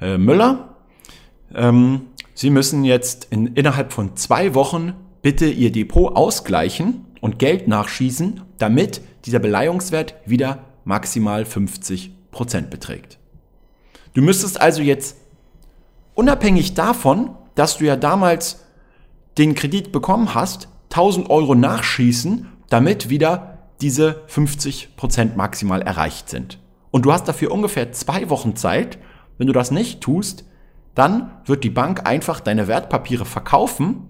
äh, 0.00 0.18
Müller, 0.18 0.76
ähm, 1.54 2.08
Sie 2.34 2.50
müssen 2.50 2.84
jetzt 2.84 3.28
in, 3.30 3.46
innerhalb 3.54 3.94
von 3.94 4.14
zwei 4.16 4.54
Wochen 4.54 4.92
bitte 5.22 5.46
Ihr 5.46 5.72
Depot 5.72 6.14
ausgleichen 6.14 7.06
und 7.22 7.38
Geld 7.38 7.66
nachschießen, 7.66 8.42
damit 8.58 9.00
dieser 9.24 9.38
Beleihungswert 9.38 10.16
wieder 10.26 10.64
maximal 10.84 11.44
50% 11.44 12.10
beträgt. 12.68 13.18
Du 14.12 14.20
müsstest 14.20 14.60
also 14.60 14.82
jetzt 14.82 15.16
unabhängig 16.14 16.74
davon, 16.74 17.30
dass 17.54 17.78
du 17.78 17.86
ja 17.86 17.96
damals 17.96 18.66
den 19.38 19.54
Kredit 19.54 19.90
bekommen 19.90 20.34
hast, 20.34 20.68
1000 20.96 21.28
Euro 21.28 21.54
nachschießen, 21.54 22.48
damit 22.70 23.10
wieder 23.10 23.58
diese 23.82 24.22
50% 24.28 25.36
maximal 25.36 25.82
erreicht 25.82 26.30
sind. 26.30 26.58
Und 26.90 27.04
du 27.04 27.12
hast 27.12 27.28
dafür 27.28 27.52
ungefähr 27.52 27.92
zwei 27.92 28.30
Wochen 28.30 28.56
Zeit. 28.56 28.98
Wenn 29.36 29.46
du 29.46 29.52
das 29.52 29.70
nicht 29.70 30.00
tust, 30.00 30.46
dann 30.94 31.30
wird 31.44 31.64
die 31.64 31.70
Bank 31.70 32.08
einfach 32.08 32.40
deine 32.40 32.66
Wertpapiere 32.66 33.26
verkaufen 33.26 34.08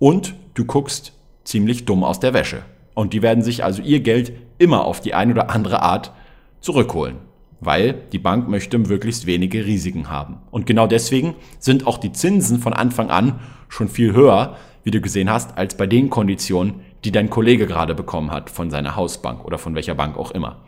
und 0.00 0.34
du 0.54 0.64
guckst 0.64 1.12
ziemlich 1.44 1.84
dumm 1.84 2.02
aus 2.02 2.18
der 2.18 2.34
Wäsche. 2.34 2.62
Und 2.94 3.12
die 3.12 3.22
werden 3.22 3.44
sich 3.44 3.62
also 3.62 3.80
ihr 3.80 4.00
Geld 4.00 4.32
immer 4.58 4.84
auf 4.84 5.00
die 5.00 5.14
eine 5.14 5.32
oder 5.32 5.50
andere 5.50 5.82
Art 5.82 6.12
zurückholen, 6.60 7.18
weil 7.60 7.94
die 8.10 8.18
Bank 8.18 8.48
möchte 8.48 8.78
möglichst 8.78 9.26
wenige 9.26 9.64
Risiken 9.64 10.10
haben. 10.10 10.38
Und 10.50 10.66
genau 10.66 10.88
deswegen 10.88 11.36
sind 11.60 11.86
auch 11.86 11.98
die 11.98 12.12
Zinsen 12.12 12.58
von 12.58 12.72
Anfang 12.72 13.10
an 13.10 13.38
schon 13.68 13.88
viel 13.88 14.12
höher, 14.12 14.56
wie 14.86 14.92
du 14.92 15.00
gesehen 15.00 15.28
hast, 15.28 15.58
als 15.58 15.76
bei 15.76 15.88
den 15.88 16.10
Konditionen, 16.10 16.80
die 17.02 17.10
dein 17.10 17.28
Kollege 17.28 17.66
gerade 17.66 17.92
bekommen 17.92 18.30
hat 18.30 18.50
von 18.50 18.70
seiner 18.70 18.94
Hausbank 18.94 19.44
oder 19.44 19.58
von 19.58 19.74
welcher 19.74 19.96
Bank 19.96 20.16
auch 20.16 20.30
immer. 20.30 20.64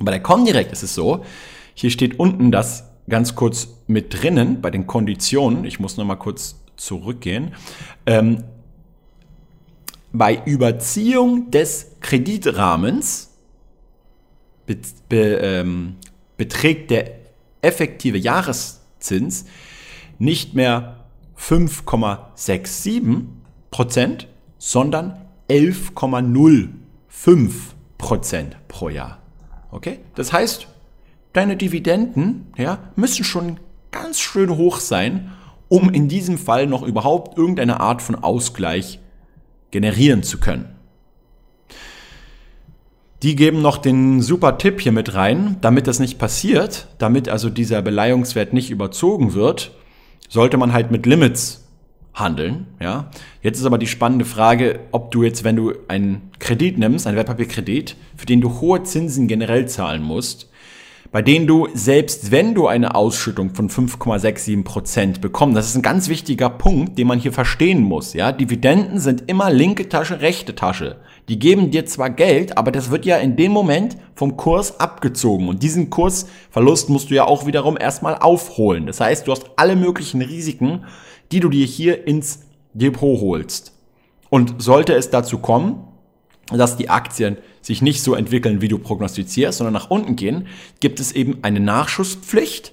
Bei 0.00 0.10
der 0.10 0.22
Comdirect 0.22 0.72
ist 0.72 0.82
es 0.82 0.94
so, 0.94 1.22
hier 1.74 1.90
steht 1.90 2.18
unten 2.18 2.50
das 2.50 2.90
ganz 3.10 3.34
kurz 3.34 3.68
mit 3.86 4.22
drinnen 4.22 4.62
bei 4.62 4.70
den 4.70 4.86
Konditionen. 4.86 5.66
Ich 5.66 5.78
muss 5.78 5.98
noch 5.98 6.06
mal 6.06 6.16
kurz 6.16 6.64
zurückgehen. 6.76 7.54
Ähm, 8.06 8.42
bei 10.14 10.40
Überziehung 10.46 11.50
des 11.50 11.96
Kreditrahmens 12.00 13.36
be, 14.64 14.78
be, 15.10 15.34
ähm, 15.42 15.96
beträgt 16.38 16.90
der 16.90 17.18
effektive 17.60 18.16
Jahreszins 18.16 19.44
nicht 20.18 20.54
mehr 20.54 21.04
5,67 21.36 23.41
Prozent, 23.72 24.28
sondern 24.58 25.16
11,05 25.50 27.50
Prozent 27.98 28.56
pro 28.68 28.88
Jahr. 28.88 29.18
Okay? 29.72 29.98
Das 30.14 30.32
heißt, 30.32 30.68
deine 31.32 31.56
Dividenden 31.56 32.52
ja, 32.56 32.78
müssen 32.94 33.24
schon 33.24 33.58
ganz 33.90 34.20
schön 34.20 34.56
hoch 34.56 34.78
sein, 34.78 35.32
um 35.68 35.92
in 35.92 36.06
diesem 36.06 36.38
Fall 36.38 36.68
noch 36.68 36.82
überhaupt 36.82 37.36
irgendeine 37.36 37.80
Art 37.80 38.02
von 38.02 38.14
Ausgleich 38.14 39.00
generieren 39.72 40.22
zu 40.22 40.38
können. 40.38 40.76
Die 43.22 43.36
geben 43.36 43.62
noch 43.62 43.78
den 43.78 44.20
super 44.20 44.58
Tipp 44.58 44.80
hier 44.80 44.92
mit 44.92 45.14
rein, 45.14 45.56
damit 45.60 45.86
das 45.86 46.00
nicht 46.00 46.18
passiert, 46.18 46.88
damit 46.98 47.28
also 47.28 47.50
dieser 47.50 47.80
Beleihungswert 47.80 48.52
nicht 48.52 48.70
überzogen 48.70 49.34
wird, 49.34 49.72
sollte 50.28 50.56
man 50.56 50.72
halt 50.72 50.90
mit 50.90 51.06
Limits 51.06 51.61
handeln, 52.14 52.66
ja. 52.80 53.10
Jetzt 53.42 53.58
ist 53.58 53.64
aber 53.64 53.78
die 53.78 53.86
spannende 53.86 54.24
Frage, 54.24 54.80
ob 54.92 55.10
du 55.10 55.22
jetzt, 55.22 55.44
wenn 55.44 55.56
du 55.56 55.72
einen 55.88 56.30
Kredit 56.38 56.78
nimmst, 56.78 57.06
einen 57.06 57.16
Wertpapierkredit, 57.16 57.96
für 58.16 58.26
den 58.26 58.40
du 58.40 58.60
hohe 58.60 58.82
Zinsen 58.82 59.28
generell 59.28 59.66
zahlen 59.66 60.02
musst, 60.02 60.48
bei 61.10 61.20
denen 61.20 61.46
du, 61.46 61.68
selbst 61.74 62.30
wenn 62.30 62.54
du 62.54 62.68
eine 62.68 62.94
Ausschüttung 62.94 63.54
von 63.54 63.68
5,67 63.68 64.64
Prozent 64.64 65.20
bekommst, 65.20 65.58
das 65.58 65.68
ist 65.68 65.76
ein 65.76 65.82
ganz 65.82 66.08
wichtiger 66.08 66.48
Punkt, 66.48 66.96
den 66.96 67.06
man 67.06 67.18
hier 67.18 67.34
verstehen 67.34 67.82
muss, 67.82 68.14
ja. 68.14 68.32
Dividenden 68.32 68.98
sind 68.98 69.24
immer 69.26 69.50
linke 69.50 69.88
Tasche, 69.88 70.20
rechte 70.22 70.54
Tasche. 70.54 70.96
Die 71.28 71.38
geben 71.38 71.70
dir 71.70 71.86
zwar 71.86 72.10
Geld, 72.10 72.56
aber 72.58 72.72
das 72.72 72.90
wird 72.90 73.04
ja 73.04 73.18
in 73.18 73.36
dem 73.36 73.52
Moment 73.52 73.96
vom 74.14 74.36
Kurs 74.36 74.80
abgezogen 74.80 75.48
und 75.48 75.62
diesen 75.62 75.90
Kursverlust 75.90 76.88
musst 76.88 77.10
du 77.10 77.14
ja 77.14 77.24
auch 77.24 77.46
wiederum 77.46 77.76
erstmal 77.78 78.16
aufholen. 78.16 78.86
Das 78.86 79.00
heißt, 79.00 79.26
du 79.26 79.32
hast 79.32 79.50
alle 79.56 79.76
möglichen 79.76 80.22
Risiken, 80.22 80.84
die 81.32 81.40
du 81.40 81.48
dir 81.48 81.66
hier 81.66 82.06
ins 82.06 82.44
Depot 82.74 83.20
holst. 83.20 83.72
Und 84.30 84.62
sollte 84.62 84.94
es 84.94 85.10
dazu 85.10 85.38
kommen, 85.38 85.84
dass 86.50 86.76
die 86.76 86.88
Aktien 86.88 87.36
sich 87.60 87.82
nicht 87.82 88.02
so 88.02 88.14
entwickeln, 88.14 88.60
wie 88.60 88.68
du 88.68 88.78
prognostizierst, 88.78 89.58
sondern 89.58 89.74
nach 89.74 89.90
unten 89.90 90.16
gehen, 90.16 90.46
gibt 90.80 91.00
es 91.00 91.12
eben 91.12 91.38
eine 91.42 91.60
Nachschusspflicht 91.60 92.72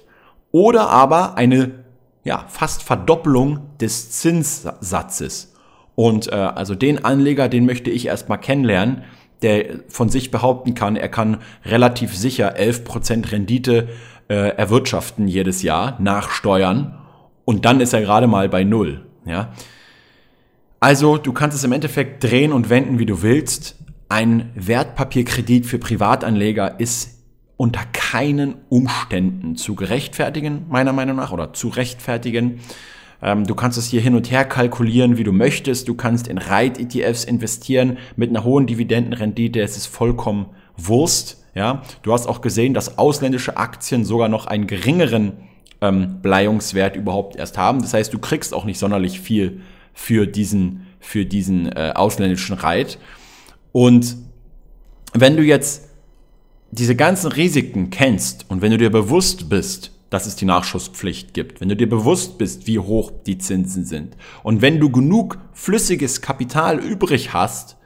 oder 0.52 0.88
aber 0.88 1.36
eine 1.36 1.84
ja, 2.24 2.44
fast 2.48 2.82
Verdoppelung 2.82 3.60
des 3.80 4.10
Zinssatzes. 4.10 5.54
Und 5.94 6.28
äh, 6.28 6.34
also 6.34 6.74
den 6.74 7.04
Anleger, 7.04 7.48
den 7.48 7.66
möchte 7.66 7.90
ich 7.90 8.06
erstmal 8.06 8.40
kennenlernen, 8.40 9.04
der 9.42 9.80
von 9.88 10.10
sich 10.10 10.30
behaupten 10.30 10.74
kann, 10.74 10.96
er 10.96 11.08
kann 11.08 11.38
relativ 11.64 12.14
sicher 12.14 12.56
11% 12.56 13.32
Rendite 13.32 13.88
äh, 14.28 14.34
erwirtschaften 14.56 15.28
jedes 15.28 15.62
Jahr 15.62 15.96
nach 15.98 16.30
Steuern 16.30 16.99
und 17.50 17.64
dann 17.64 17.80
ist 17.80 17.92
er 17.92 18.00
gerade 18.00 18.28
mal 18.28 18.48
bei 18.48 18.62
Null. 18.62 19.04
Ja? 19.26 19.52
Also 20.78 21.18
du 21.18 21.32
kannst 21.32 21.56
es 21.56 21.64
im 21.64 21.72
Endeffekt 21.72 22.22
drehen 22.22 22.52
und 22.52 22.70
wenden, 22.70 23.00
wie 23.00 23.06
du 23.06 23.22
willst. 23.22 23.76
Ein 24.08 24.50
Wertpapierkredit 24.54 25.66
für 25.66 25.80
Privatanleger 25.80 26.78
ist 26.78 27.24
unter 27.56 27.80
keinen 27.92 28.54
Umständen 28.68 29.56
zu 29.56 29.74
gerechtfertigen, 29.74 30.66
meiner 30.68 30.92
Meinung 30.92 31.16
nach, 31.16 31.32
oder 31.32 31.52
zu 31.52 31.66
rechtfertigen. 31.66 32.60
Ähm, 33.20 33.44
du 33.48 33.56
kannst 33.56 33.78
es 33.78 33.88
hier 33.88 34.00
hin 34.00 34.14
und 34.14 34.30
her 34.30 34.44
kalkulieren, 34.44 35.18
wie 35.18 35.24
du 35.24 35.32
möchtest. 35.32 35.88
Du 35.88 35.96
kannst 35.96 36.28
in 36.28 36.38
Reit-ETFs 36.38 37.24
investieren 37.24 37.98
mit 38.14 38.30
einer 38.30 38.44
hohen 38.44 38.68
Dividendenrendite. 38.68 39.60
Es 39.60 39.76
ist 39.76 39.86
vollkommen 39.86 40.46
Wurst. 40.76 41.44
Ja, 41.56 41.82
du 42.02 42.12
hast 42.12 42.28
auch 42.28 42.42
gesehen, 42.42 42.74
dass 42.74 42.96
ausländische 42.96 43.56
Aktien 43.56 44.04
sogar 44.04 44.28
noch 44.28 44.46
einen 44.46 44.68
geringeren 44.68 45.32
ähm, 45.80 46.20
Bleiungswert 46.22 46.96
überhaupt 46.96 47.36
erst 47.36 47.58
haben. 47.58 47.80
Das 47.80 47.94
heißt, 47.94 48.12
du 48.12 48.18
kriegst 48.18 48.54
auch 48.54 48.64
nicht 48.64 48.78
sonderlich 48.78 49.20
viel 49.20 49.60
für 49.94 50.26
diesen, 50.26 50.86
für 51.00 51.24
diesen 51.24 51.70
äh, 51.72 51.92
ausländischen 51.94 52.54
Reit. 52.56 52.98
Und 53.72 54.16
wenn 55.12 55.36
du 55.36 55.42
jetzt 55.42 55.88
diese 56.70 56.94
ganzen 56.94 57.32
Risiken 57.32 57.90
kennst 57.90 58.46
und 58.48 58.62
wenn 58.62 58.70
du 58.70 58.78
dir 58.78 58.90
bewusst 58.90 59.48
bist, 59.48 59.92
dass 60.08 60.26
es 60.26 60.36
die 60.36 60.44
Nachschusspflicht 60.44 61.34
gibt, 61.34 61.60
wenn 61.60 61.68
du 61.68 61.76
dir 61.76 61.88
bewusst 61.88 62.38
bist, 62.38 62.66
wie 62.66 62.78
hoch 62.78 63.12
die 63.26 63.38
Zinsen 63.38 63.84
sind 63.84 64.16
und 64.42 64.60
wenn 64.60 64.80
du 64.80 64.90
genug 64.90 65.38
flüssiges 65.52 66.20
Kapital 66.20 66.78
übrig 66.78 67.32
hast, 67.32 67.76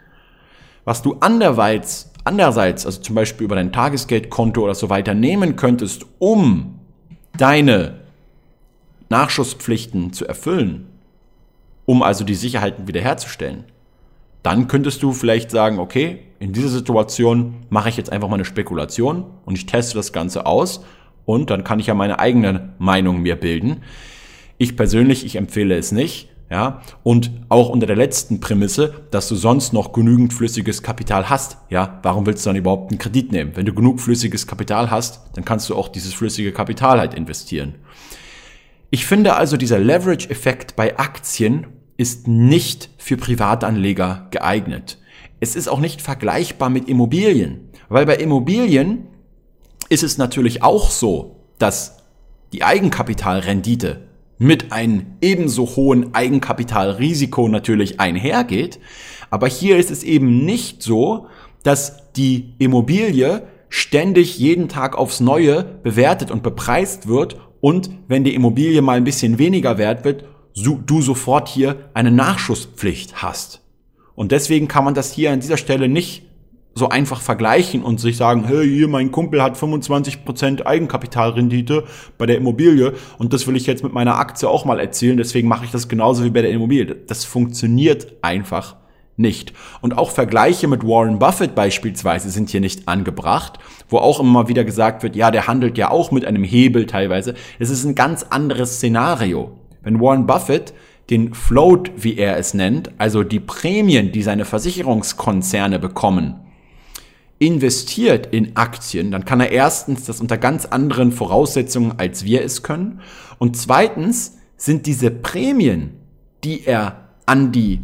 was 0.85 1.03
du 1.03 1.17
anderweitig 1.21 2.07
andererseits, 2.25 2.87
also 2.87 3.01
zum 3.01 3.15
Beispiel 3.15 3.45
über 3.45 3.57
dein 3.57 3.73
Tagesgeldkonto 3.73 4.63
oder 4.63 4.75
so 4.75 4.89
weiter 4.89 5.15
nehmen 5.15 5.57
könntest, 5.57 6.07
um 6.19 6.81
deine 7.37 8.00
Nachschusspflichten 9.09 10.12
zu 10.12 10.26
erfüllen, 10.26 10.87
um 11.85 12.03
also 12.03 12.25
die 12.25 12.35
Sicherheiten 12.35 12.88
wiederherzustellen, 12.88 13.64
dann 14.43 14.69
könntest 14.69 15.03
du 15.03 15.12
vielleicht 15.12 15.50
sagen, 15.50 15.79
okay, 15.79 16.21
in 16.38 16.53
dieser 16.53 16.69
Situation 16.69 17.64
mache 17.71 17.88
ich 17.88 17.97
jetzt 17.97 18.12
einfach 18.12 18.29
mal 18.29 18.35
eine 18.35 18.45
Spekulation 18.45 19.25
und 19.45 19.57
ich 19.57 19.67
teste 19.67 19.95
das 19.95 20.12
Ganze 20.12 20.47
aus 20.47 20.85
und 21.25 21.50
dann 21.50 21.64
kann 21.64 21.81
ich 21.81 21.87
ja 21.87 21.95
meine 21.95 22.19
eigene 22.19 22.75
Meinung 22.79 23.23
mir 23.23 23.37
bilden. 23.37 23.83
Ich 24.59 24.76
persönlich, 24.76 25.25
ich 25.25 25.37
empfehle 25.37 25.76
es 25.76 25.93
nicht. 25.93 26.29
Ja, 26.51 26.83
und 27.03 27.31
auch 27.49 27.71
unter 27.71 27.87
der 27.87 27.97
letzten 27.97 28.39
Prämisse, 28.39 29.07
dass 29.11 29.29
du 29.29 29.35
sonst 29.35 29.73
noch 29.73 29.93
genügend 29.93 30.33
flüssiges 30.33 30.83
Kapital 30.83 31.31
hast. 31.31 31.57
Ja, 31.71 31.99
warum 32.03 32.27
willst 32.27 32.45
du 32.45 32.51
dann 32.51 32.57
überhaupt 32.57 32.91
einen 32.91 32.99
Kredit 32.99 33.33
nehmen? 33.33 33.53
Wenn 33.55 33.67
du 33.67 33.73
genug 33.73 33.99
flüssiges 33.99 34.47
Kapital 34.47 34.91
hast, 34.91 35.21
dann 35.35 35.45
kannst 35.45 35.69
du 35.71 35.75
auch 35.75 35.89
dieses 35.89 36.13
flüssige 36.13 36.53
Kapital 36.53 36.99
halt 36.99 37.15
investieren. 37.15 37.77
Ich 38.91 39.07
finde 39.07 39.35
also, 39.35 39.57
dieser 39.57 39.79
Leverage-Effekt 39.79 40.77
bei 40.77 40.99
Aktien 40.99 41.67
ist 41.97 42.29
nicht 42.29 42.91
für 42.99 43.17
Privatanleger 43.17 44.29
geeignet. 44.31 44.99
Es 45.41 45.57
ist 45.57 45.69
auch 45.69 45.81
nicht 45.81 46.03
vergleichbar 46.03 46.71
mit 46.71 46.89
Immobilien, 46.89 47.71
weil 47.89 48.07
bei 48.07 48.17
Immobilien 48.17 49.09
ist 49.89 50.03
es 50.03 50.19
natürlich 50.19 50.63
auch 50.63 50.91
so, 50.91 51.41
dass 51.59 51.99
die 52.53 52.63
Eigenkapitalrendite 52.63 54.07
mit 54.45 54.73
einem 54.73 55.07
ebenso 55.23 55.65
hohen 55.65 56.15
Eigenkapitalrisiko 56.15 57.49
natürlich 57.49 57.99
einhergeht. 57.99 58.79
Aber 59.31 59.49
hier 59.49 59.79
ist 59.79 59.91
es 59.91 60.03
eben 60.03 60.45
nicht 60.45 60.83
so, 60.83 61.29
dass 61.63 62.13
die 62.13 62.53
Immobilie 62.59 63.45
ständig 63.71 64.39
jeden 64.39 64.69
Tag 64.69 64.99
aufs 64.99 65.21
Neue 65.21 65.65
bewertet 65.83 66.31
und 66.31 66.43
bepreist 66.43 67.09
wird 67.09 67.41
und 67.63 67.89
wenn 68.07 68.23
die 68.23 68.35
Immobilie 68.35 68.83
mal 68.83 68.99
ein 68.99 69.05
bisschen 69.05 69.39
weniger 69.39 69.79
wert 69.79 70.05
wird, 70.05 70.25
du 70.55 71.01
sofort 71.01 71.49
hier 71.49 71.89
eine 71.95 72.11
Nachschusspflicht 72.11 73.23
hast. 73.23 73.63
Und 74.15 74.31
deswegen 74.31 74.69
kann 74.69 74.85
man 74.85 74.95
das 74.95 75.11
hier 75.11 75.33
an 75.33 75.41
dieser 75.41 75.57
Stelle 75.57 75.89
nicht 75.89 76.23
so 76.75 76.88
einfach 76.88 77.21
vergleichen 77.21 77.83
und 77.83 78.00
sich 78.00 78.16
sagen, 78.16 78.45
hey, 78.47 78.69
hier 78.69 78.88
mein 78.88 79.12
Kumpel 79.12 79.43
hat 79.43 79.57
25% 79.57 80.66
Eigenkapitalrendite 80.66 81.85
bei 82.19 82.26
der 82.26 82.37
Immobilie 82.37 82.95
und 83.19 83.33
das 83.33 83.47
will 83.47 83.57
ich 83.57 83.66
jetzt 83.66 83.85
mit 83.85 83.93
meiner 83.93 84.19
Aktie 84.19 84.49
auch 84.49 84.64
mal 84.64 84.81
erzielen, 84.81 85.16
deswegen 85.16 85.49
mache 85.49 85.64
ich 85.64 85.71
das 85.71 85.88
genauso 85.88 86.25
wie 86.25 86.31
bei 86.31 86.43
der 86.43 86.50
Immobilie. 86.50 86.95
Das 86.95 87.25
funktioniert 87.25 88.14
einfach 88.23 88.76
nicht. 89.16 89.52
Und 89.81 89.97
auch 89.97 90.11
Vergleiche 90.11 90.66
mit 90.66 90.83
Warren 90.85 91.19
Buffett 91.19 91.54
beispielsweise 91.54 92.31
sind 92.31 92.50
hier 92.50 92.61
nicht 92.61 92.88
angebracht, 92.88 93.59
wo 93.88 93.99
auch 93.99 94.21
immer 94.21 94.49
wieder 94.49 94.64
gesagt 94.64 95.02
wird, 95.02 95.14
ja, 95.14 95.31
der 95.31 95.47
handelt 95.47 95.78
ja 95.78 95.90
auch 95.90 96.11
mit 96.11 96.25
einem 96.25 96.45
Hebel 96.45 96.87
teilweise. 96.87 97.35
Es 97.59 97.71
ist 97.71 97.85
ein 97.85 97.95
ganz 97.95 98.25
anderes 98.25 98.76
Szenario. 98.76 99.52
Wenn 99.83 100.00
Warren 100.00 100.26
Buffett 100.26 100.75
den 101.11 101.35
Float, 101.35 101.93
wie 101.97 102.16
er 102.16 102.38
es 102.38 102.54
nennt, 102.54 102.90
also 102.99 103.23
die 103.23 103.40
Prämien, 103.40 104.11
die 104.11 104.23
seine 104.23 104.45
Versicherungskonzerne 104.45 105.78
bekommen, 105.78 106.40
investiert 107.38 108.26
in 108.33 108.57
Aktien, 108.57 109.11
dann 109.11 109.25
kann 109.25 109.41
er 109.41 109.50
erstens 109.50 110.05
das 110.05 110.21
unter 110.21 110.38
ganz 110.38 110.67
anderen 110.67 111.12
Voraussetzungen, 111.12 111.95
als 111.99 112.25
wir 112.25 112.43
es 112.43 112.62
können. 112.62 113.00
Und 113.38 113.57
zweitens 113.57 114.38
sind 114.57 114.87
diese 114.87 115.11
Prämien, 115.11 115.95
die 116.45 116.64
er 116.64 117.09
an 117.26 117.53
die, 117.53 117.81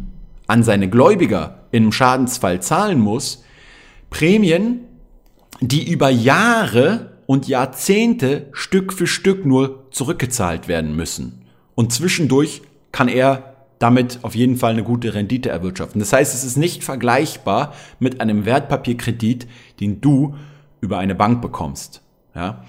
an 0.47 0.63
seine 0.63 0.89
Gläubiger 0.89 1.65
im 1.71 1.91
Schadensfall 1.91 2.61
zahlen 2.61 2.99
muss, 2.99 3.43
Prämien, 4.09 4.81
die 5.61 5.91
über 5.91 6.09
Jahre 6.09 7.17
und 7.25 7.47
Jahrzehnte 7.47 8.47
Stück 8.51 8.93
für 8.93 9.07
Stück 9.07 9.45
nur 9.45 9.87
zurückgezahlt 9.91 10.67
werden 10.67 10.95
müssen. 10.95 11.45
Und 11.75 11.93
zwischendurch 11.93 12.61
kann 12.91 13.07
er 13.07 13.50
damit 13.81 14.19
auf 14.21 14.35
jeden 14.35 14.57
Fall 14.57 14.71
eine 14.71 14.83
gute 14.83 15.13
Rendite 15.13 15.49
erwirtschaften. 15.49 15.99
Das 15.99 16.13
heißt, 16.13 16.33
es 16.33 16.43
ist 16.43 16.57
nicht 16.57 16.83
vergleichbar 16.83 17.73
mit 17.99 18.21
einem 18.21 18.45
Wertpapierkredit, 18.45 19.47
den 19.79 20.01
du 20.01 20.35
über 20.81 20.99
eine 20.99 21.15
Bank 21.15 21.41
bekommst. 21.41 22.01
Ja? 22.35 22.63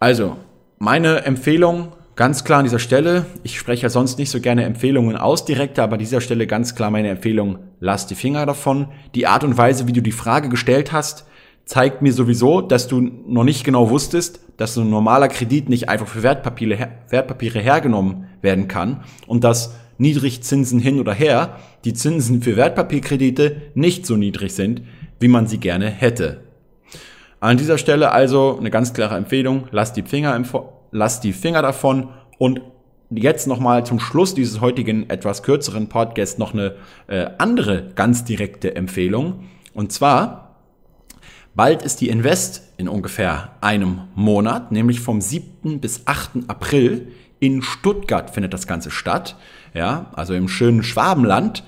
Also, 0.00 0.36
meine 0.78 1.24
Empfehlung 1.24 1.92
ganz 2.16 2.44
klar 2.44 2.58
an 2.60 2.64
dieser 2.64 2.78
Stelle, 2.78 3.26
ich 3.42 3.58
spreche 3.58 3.84
ja 3.84 3.88
sonst 3.88 4.18
nicht 4.18 4.30
so 4.30 4.40
gerne 4.40 4.64
Empfehlungen 4.64 5.16
aus 5.16 5.44
direkt, 5.44 5.78
aber 5.78 5.94
an 5.94 5.98
dieser 5.98 6.20
Stelle 6.20 6.46
ganz 6.46 6.74
klar 6.74 6.90
meine 6.90 7.08
Empfehlung, 7.08 7.58
lass 7.80 8.06
die 8.06 8.14
Finger 8.14 8.46
davon. 8.46 8.88
Die 9.14 9.26
Art 9.26 9.44
und 9.44 9.56
Weise, 9.56 9.88
wie 9.88 9.92
du 9.92 10.02
die 10.02 10.12
Frage 10.12 10.48
gestellt 10.48 10.92
hast, 10.92 11.26
zeigt 11.64 12.02
mir 12.02 12.12
sowieso, 12.12 12.60
dass 12.60 12.88
du 12.88 13.00
noch 13.00 13.44
nicht 13.44 13.64
genau 13.64 13.90
wusstest, 13.90 14.40
dass 14.56 14.76
ein 14.76 14.90
normaler 14.90 15.28
Kredit 15.28 15.68
nicht 15.68 15.88
einfach 15.88 16.08
für 16.08 16.22
Wertpapiere, 16.22 16.88
Wertpapiere 17.08 17.60
hergenommen 17.60 18.26
werden 18.42 18.68
kann 18.68 19.04
und 19.26 19.44
dass 19.44 19.74
Niedrigzinsen 19.98 20.80
hin 20.80 21.00
oder 21.00 21.14
her 21.14 21.56
die 21.84 21.94
Zinsen 21.94 22.42
für 22.42 22.56
Wertpapierkredite 22.56 23.62
nicht 23.74 24.06
so 24.06 24.16
niedrig 24.16 24.52
sind, 24.52 24.82
wie 25.20 25.28
man 25.28 25.46
sie 25.46 25.58
gerne 25.58 25.88
hätte. 25.88 26.40
An 27.40 27.56
dieser 27.56 27.78
Stelle 27.78 28.12
also 28.12 28.56
eine 28.58 28.70
ganz 28.70 28.92
klare 28.92 29.16
Empfehlung, 29.16 29.68
lasst 29.70 29.96
die 29.96 30.02
Finger, 30.02 30.36
im, 30.36 30.44
die 31.22 31.32
Finger 31.32 31.62
davon 31.62 32.08
und 32.38 32.60
jetzt 33.10 33.46
nochmal 33.46 33.84
zum 33.84 34.00
Schluss 34.00 34.34
dieses 34.34 34.60
heutigen 34.60 35.10
etwas 35.10 35.42
kürzeren 35.42 35.88
Podcasts 35.88 36.38
noch 36.38 36.54
eine 36.54 36.76
äh, 37.08 37.26
andere 37.38 37.90
ganz 37.94 38.24
direkte 38.24 38.74
Empfehlung. 38.76 39.48
Und 39.74 39.92
zwar, 39.92 40.51
bald 41.54 41.82
ist 41.82 42.00
die 42.00 42.08
Invest 42.08 42.62
in 42.76 42.88
ungefähr 42.88 43.52
einem 43.60 44.02
Monat, 44.14 44.72
nämlich 44.72 45.00
vom 45.00 45.20
7. 45.20 45.80
bis 45.80 46.06
8. 46.06 46.48
April 46.48 47.08
in 47.40 47.62
Stuttgart 47.62 48.30
findet 48.30 48.54
das 48.54 48.66
Ganze 48.66 48.90
statt, 48.90 49.36
ja, 49.74 50.10
also 50.12 50.34
im 50.34 50.48
schönen 50.48 50.82
Schwabenland. 50.82 51.64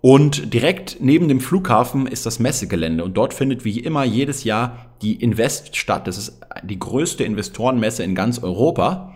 Und 0.00 0.54
direkt 0.54 0.96
neben 1.00 1.28
dem 1.28 1.40
Flughafen 1.40 2.06
ist 2.06 2.24
das 2.24 2.38
Messegelände 2.38 3.04
und 3.04 3.18
dort 3.18 3.34
findet 3.34 3.66
wie 3.66 3.80
immer 3.80 4.02
jedes 4.02 4.44
Jahr 4.44 4.86
die 5.02 5.14
Invest 5.16 5.76
statt. 5.76 6.06
Das 6.06 6.16
ist 6.16 6.40
die 6.62 6.78
größte 6.78 7.22
Investorenmesse 7.22 8.02
in 8.02 8.14
ganz 8.14 8.42
Europa. 8.42 9.14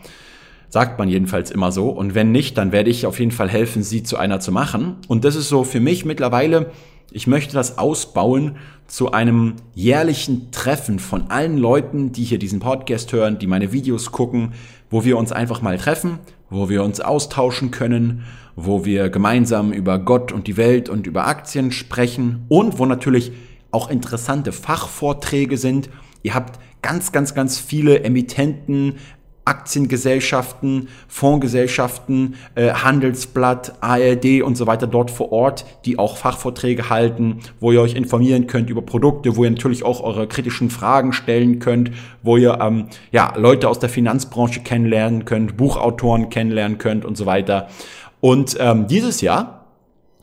Sagt 0.68 0.98
man 0.98 1.09
jedenfalls 1.09 1.50
immer 1.50 1.72
so. 1.72 1.88
Und 1.88 2.14
wenn 2.14 2.33
nicht, 2.33 2.59
dann 2.59 2.70
werde 2.70 2.90
ich 2.90 3.07
auf 3.07 3.18
jeden 3.18 3.31
Fall 3.31 3.48
helfen, 3.48 3.83
sie 3.83 4.03
zu 4.03 4.18
einer 4.18 4.40
zu 4.40 4.53
machen. 4.53 4.96
Und 5.09 5.24
das 5.24 5.37
ist 5.37 5.48
so 5.48 5.64
für 5.64 5.81
mich 5.81 6.05
mittlerweile, 6.05 6.70
ich 7.10 7.26
möchte 7.26 7.54
das 7.54 7.78
ausbauen 7.78 8.56
zu 8.86 9.12
einem 9.12 9.54
jährlichen 9.74 10.50
Treffen 10.50 10.98
von 10.98 11.30
allen 11.30 11.58
Leuten, 11.58 12.12
die 12.12 12.24
hier 12.24 12.38
diesen 12.38 12.60
Podcast 12.60 13.12
hören, 13.12 13.38
die 13.38 13.46
meine 13.46 13.72
Videos 13.72 14.12
gucken, 14.12 14.52
wo 14.90 15.04
wir 15.04 15.16
uns 15.16 15.32
einfach 15.32 15.62
mal 15.62 15.78
treffen, 15.78 16.18
wo 16.50 16.68
wir 16.68 16.82
uns 16.82 17.00
austauschen 17.00 17.70
können, 17.70 18.24
wo 18.56 18.84
wir 18.84 19.08
gemeinsam 19.10 19.72
über 19.72 19.98
Gott 19.98 20.32
und 20.32 20.46
die 20.46 20.56
Welt 20.56 20.88
und 20.88 21.06
über 21.06 21.26
Aktien 21.26 21.72
sprechen 21.72 22.44
und 22.48 22.78
wo 22.78 22.86
natürlich 22.86 23.32
auch 23.70 23.90
interessante 23.90 24.52
Fachvorträge 24.52 25.56
sind. 25.56 25.90
Ihr 26.22 26.34
habt 26.34 26.60
ganz, 26.82 27.12
ganz, 27.12 27.34
ganz 27.34 27.58
viele 27.58 28.04
Emittenten, 28.04 28.96
Aktiengesellschaften, 29.44 30.88
Fondsgesellschaften, 31.07 32.37
äh, 32.54 32.70
Handelsblatt, 32.72 33.74
ARD 33.80 34.42
und 34.42 34.57
so 34.57 34.66
weiter 34.66 34.87
dort 34.87 35.11
vor 35.11 35.33
Ort, 35.33 35.66
die 35.85 35.98
auch 35.98 36.16
Fachvorträge 36.16 36.88
halten, 36.88 37.40
wo 37.61 37.70
ihr 37.70 37.83
euch 37.83 37.94
informieren 37.94 38.46
könnt 38.46 38.70
über 38.70 38.80
Produkte, 38.80 39.37
wo 39.37 39.44
ihr 39.44 39.50
natürlich 39.50 39.85
auch 39.85 40.02
eure 40.02 40.26
kritischen 40.26 40.70
Fragen 40.70 41.12
stellen 41.12 41.59
könnt, 41.59 41.90
wo 42.22 42.38
ihr 42.38 42.59
ähm, 42.61 42.87
ja 43.12 43.35
Leute 43.37 43.68
aus 43.68 43.78
der 43.78 43.90
Finanzbranche 43.90 44.61
kennenlernen 44.61 45.26
könnt, 45.26 45.59
Buchautoren 45.59 46.30
kennenlernen 46.30 46.78
könnt 46.78 47.04
und 47.04 47.16
so 47.16 47.26
weiter. 47.26 47.68
Und 48.20 48.57
ähm, 48.59 48.87
dieses 48.87 49.20
Jahr 49.20 49.66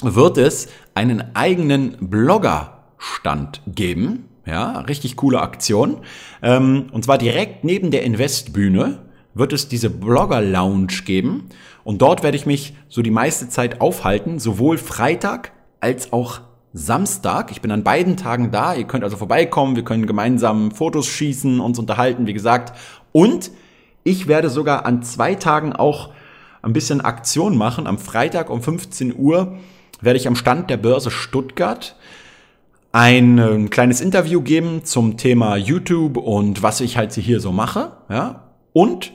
wird 0.02 0.40
es 0.40 0.68
einen 0.96 1.36
eigenen 1.36 1.96
Bloggerstand 2.00 3.62
geben. 3.68 4.26
Ja, 4.48 4.80
richtig 4.80 5.16
coole 5.16 5.40
Aktion. 5.42 5.98
Ähm, 6.42 6.88
und 6.92 7.06
zwar 7.06 7.20
direkt 7.20 7.64
neben 7.64 7.92
der 7.92 8.02
Investbühne 8.02 9.11
wird 9.34 9.54
es 9.54 9.68
diese 9.68 9.90
Blogger 9.90 10.42
Lounge 10.42 11.04
geben 11.06 11.50
und 11.84 12.02
dort 12.02 12.24
werde 12.24 12.38
ich 12.38 12.46
mich 12.46 12.74
so 12.90 13.02
die 13.02 13.12
meiste 13.12 13.50
Zeit 13.50 13.82
aufhalten, 13.82 14.40
sowohl 14.40 14.78
Freitag 14.78 15.52
als 15.80 16.14
auch 16.14 16.42
Samstag. 16.74 17.52
Ich 17.52 17.62
bin 17.62 17.72
an 17.72 17.84
beiden 17.84 18.18
Tagen 18.18 18.52
da. 18.52 18.74
Ihr 18.76 18.86
könnt 18.86 19.04
also 19.04 19.18
vorbeikommen, 19.18 19.76
wir 19.76 19.84
können 19.84 20.08
gemeinsam 20.08 20.72
Fotos 20.72 21.08
schießen, 21.08 21.60
uns 21.60 21.80
unterhalten, 21.80 22.28
wie 22.28 22.34
gesagt. 22.34 22.78
Und 23.12 23.52
ich 24.04 24.28
werde 24.28 24.50
sogar 24.50 24.86
an 24.86 25.04
zwei 25.04 25.36
Tagen 25.36 25.74
auch 25.74 26.12
ein 26.62 26.74
bisschen 26.74 27.02
Aktion 27.02 27.58
machen. 27.58 27.88
Am 27.88 27.98
Freitag 27.98 28.50
um 28.50 28.62
15 28.62 29.16
Uhr 29.18 29.58
werde 30.00 30.18
ich 30.18 30.28
am 30.28 30.36
Stand 30.36 30.70
der 30.70 30.78
Börse 30.78 31.12
Stuttgart 31.12 31.96
ein, 32.92 33.40
ein 33.40 33.70
kleines 33.70 34.02
Interview 34.02 34.42
geben 34.42 34.84
zum 34.84 35.18
Thema 35.18 35.56
YouTube 35.56 36.18
und 36.18 36.62
was 36.62 36.82
ich 36.82 36.98
halt 36.98 37.14
hier 37.14 37.40
so 37.40 37.52
mache. 37.52 37.94
Ja? 38.10 38.50
Und 38.74 39.12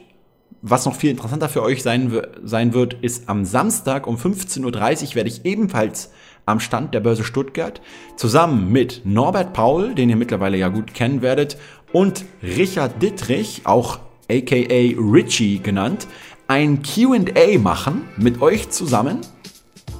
was 0.62 0.86
noch 0.86 0.96
viel 0.96 1.10
interessanter 1.10 1.48
für 1.48 1.62
euch 1.62 1.82
sein, 1.82 2.22
sein 2.42 2.72
wird, 2.72 2.94
ist 2.94 3.28
am 3.28 3.44
Samstag 3.44 4.06
um 4.06 4.16
15.30 4.16 4.64
Uhr 5.10 5.14
werde 5.14 5.28
ich 5.28 5.44
ebenfalls 5.44 6.10
am 6.46 6.60
Stand 6.60 6.94
der 6.94 7.00
Börse 7.00 7.24
Stuttgart, 7.24 7.80
zusammen 8.16 8.70
mit 8.70 9.02
Norbert 9.04 9.52
Paul, 9.52 9.94
den 9.94 10.08
ihr 10.08 10.16
mittlerweile 10.16 10.56
ja 10.56 10.68
gut 10.68 10.94
kennen 10.94 11.20
werdet, 11.22 11.58
und 11.92 12.24
Richard 12.42 13.02
Dittrich, 13.02 13.62
auch 13.64 13.98
aka 14.30 14.56
Richie 14.56 15.58
genannt, 15.58 16.06
ein 16.48 16.82
QA 16.82 17.58
machen 17.58 18.08
mit 18.16 18.40
euch 18.40 18.70
zusammen. 18.70 19.20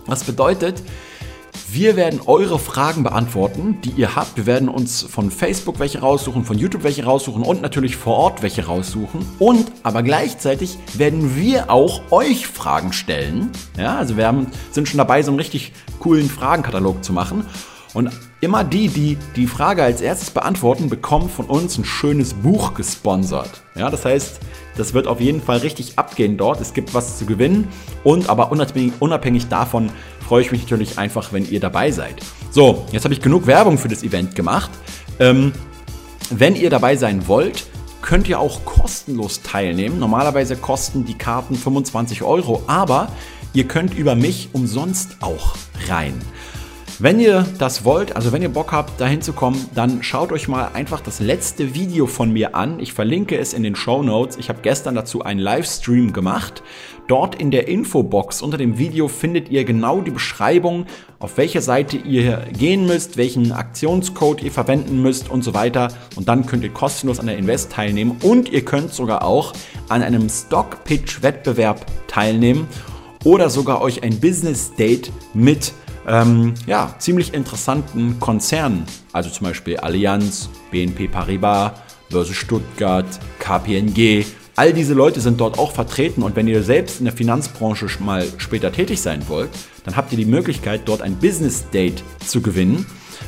Was 0.07 0.25
bedeutet, 0.25 0.83
wir 1.77 1.95
werden 1.95 2.23
eure 2.25 2.59
Fragen 2.59 3.03
beantworten, 3.03 3.77
die 3.85 3.91
ihr 3.91 4.17
habt. 4.17 4.39
Wir 4.39 4.47
werden 4.47 4.71
uns 4.71 5.03
von 5.03 5.31
Facebook 5.31 5.79
welche 5.79 6.01
raussuchen, 6.01 6.43
von 6.43 6.57
YouTube 6.57 6.85
welche 6.85 7.05
raussuchen 7.05 7.43
und 7.43 7.61
natürlich 7.61 7.97
vor 7.97 8.17
Ort 8.17 8.41
welche 8.41 8.65
raussuchen. 8.65 9.27
Und 9.39 9.71
aber 9.83 10.03
gleichzeitig 10.03 10.79
werden 10.95 11.37
wir 11.37 11.71
auch 11.71 12.01
euch 12.11 12.47
Fragen 12.47 12.95
stellen. 12.95 13.51
Ja, 13.77 13.97
also 13.97 14.17
wir 14.17 14.27
haben, 14.27 14.47
sind 14.71 14.89
schon 14.89 14.97
dabei, 14.97 15.23
so 15.23 15.31
einen 15.31 15.39
richtig 15.39 15.73
coolen 16.01 16.31
Fragenkatalog 16.31 17.05
zu 17.05 17.13
machen. 17.13 17.45
Und 17.93 18.11
immer 18.41 18.65
die, 18.65 18.89
die 18.89 19.19
die 19.37 19.47
Frage 19.47 19.83
als 19.83 20.01
erstes 20.01 20.31
beantworten, 20.31 20.89
bekommen 20.89 21.29
von 21.29 21.45
uns 21.45 21.77
ein 21.77 21.85
schönes 21.85 22.33
Buch 22.33 22.73
gesponsert. 22.73 23.63
Ja, 23.75 23.91
das 23.91 24.07
heißt, 24.07 24.41
das 24.77 24.93
wird 24.95 25.07
auf 25.07 25.21
jeden 25.21 25.43
Fall 25.43 25.59
richtig 25.59 25.99
abgehen 25.99 26.37
dort. 26.37 26.61
Es 26.61 26.75
gibt 26.75 26.95
was 26.95 27.19
zu 27.19 27.27
gewinnen 27.27 27.69
und 28.05 28.29
aber 28.29 28.51
unabhängig, 28.53 28.93
unabhängig 29.01 29.49
davon 29.49 29.91
freue 30.27 30.43
ich 30.43 30.51
mich 30.51 30.63
natürlich 30.63 30.99
einfach, 30.99 31.33
wenn 31.33 31.49
ihr 31.49 31.61
dabei 31.61 31.93
seid. 31.93 32.17
So, 32.51 32.85
jetzt 32.91 33.05
habe 33.05 33.15
ich 33.15 33.21
genug 33.23 33.47
Werbung 33.47 33.79
für 33.79 33.87
das 33.87 34.03
Event 34.03 34.35
gemacht. 34.35 34.71
Ähm, 35.21 35.53
wenn 36.31 36.57
ihr 36.57 36.69
dabei 36.69 36.97
sein 36.97 37.29
wollt, 37.29 37.67
könnt 38.03 38.29
ihr 38.29 38.41
auch 38.41 38.65
kostenlos 38.65 39.43
teilnehmen. 39.43 40.01
Normalerweise 40.01 40.57
kosten 40.57 41.05
die 41.05 41.17
Karten 41.17 41.55
25 41.55 42.25
Euro, 42.25 42.65
aber 42.67 43.13
ihr 43.53 43.69
könnt 43.69 43.95
über 43.95 44.17
mich 44.17 44.49
umsonst 44.53 45.19
auch 45.21 45.55
rein. 45.89 46.15
Wenn 46.99 47.21
ihr 47.21 47.47
das 47.59 47.85
wollt, 47.85 48.17
also 48.17 48.33
wenn 48.33 48.41
ihr 48.41 48.49
Bock 48.49 48.73
habt, 48.73 48.99
dahin 48.99 49.21
zu 49.21 49.35
kommen, 49.35 49.69
dann 49.75 50.03
schaut 50.03 50.33
euch 50.33 50.49
mal 50.49 50.71
einfach 50.73 51.03
das 51.03 51.21
letzte 51.21 51.75
Video 51.75 52.07
von 52.07 52.33
mir 52.33 52.55
an. 52.55 52.81
Ich 52.81 52.95
verlinke 52.95 53.37
es 53.37 53.53
in 53.53 53.63
den 53.63 53.77
Show 53.77 54.03
Notes. 54.03 54.39
Ich 54.39 54.49
habe 54.49 54.61
gestern 54.63 54.95
dazu 54.95 55.23
einen 55.23 55.39
Livestream 55.39 56.15
gemacht. 56.15 56.63
Dort 57.07 57.35
in 57.35 57.51
der 57.51 57.69
Infobox 57.69 58.41
unter 58.41 58.57
dem 58.57 58.79
Video 58.79 59.09
findet 59.09 59.51
ihr 59.51 59.67
genau 59.67 60.01
die 60.01 60.11
Beschreibung, 60.11 60.87
auf 61.19 61.37
welche 61.37 61.61
Seite 61.61 61.99
ihr 61.99 62.47
gehen 62.57 62.87
müsst, 62.87 63.19
welchen 63.19 63.53
Aktionscode 63.53 64.43
ihr 64.43 64.51
verwenden 64.51 65.03
müsst 65.03 65.31
und 65.31 65.45
so 65.45 65.53
weiter. 65.53 65.89
Und 66.17 66.29
dann 66.29 66.47
könnt 66.47 66.65
ihr 66.65 66.71
kostenlos 66.71 67.21
an 67.21 67.27
der 67.27 67.37
Invest 67.37 67.73
teilnehmen 67.73 68.17
und 68.23 68.49
ihr 68.49 68.65
könnt 68.65 68.95
sogar 68.95 69.23
auch 69.23 69.53
an 69.91 70.03
einem 70.03 70.31
Stock 70.31 70.83
Pitch 70.85 71.23
Wettbewerb 71.23 71.85
teilnehmen 72.09 72.67
oder 73.23 73.51
sogar 73.51 73.83
euch 73.83 74.03
ein 74.03 74.19
Business 74.19 74.73
Date 74.77 75.13
mit 75.35 75.75
ähm, 76.07 76.55
ja, 76.67 76.95
ziemlich 76.99 77.35
interessanten 77.35 78.21
Konzernen, 78.21 78.85
also 79.13 79.29
zum 79.29 79.47
Beispiel 79.47 79.79
Allianz, 79.79 80.49
BNP 80.71 81.09
Paribas, 81.09 81.73
Börse 82.11 82.35
Stuttgart, 82.35 83.07
KPNG. 83.41 84.25
All 84.55 84.73
diese 84.73 84.95
Leute 84.95 85.21
sind 85.21 85.41
dort 85.41 85.59
auch 85.59 85.73
vertreten 85.73 86.23
und 86.23 86.37
wenn 86.37 86.49
ihr 86.49 86.63
selbst 86.63 87.01
in 87.01 87.05
der 87.05 87.13
Finanzbranche 87.15 87.89
mal 88.01 88.27
später 88.39 88.73
tätig 88.73 89.03
sein 89.03 89.29
wollt, 89.29 89.51
dann 89.85 89.97
habt 89.97 90.13
ihr 90.13 90.19
die 90.19 90.25
Möglichkeit, 90.25 90.83
dort 90.87 91.03
ein 91.03 91.17
Business 91.17 91.69
Date 91.71 92.03
zu 92.25 92.41
gewinnen, 92.41 92.87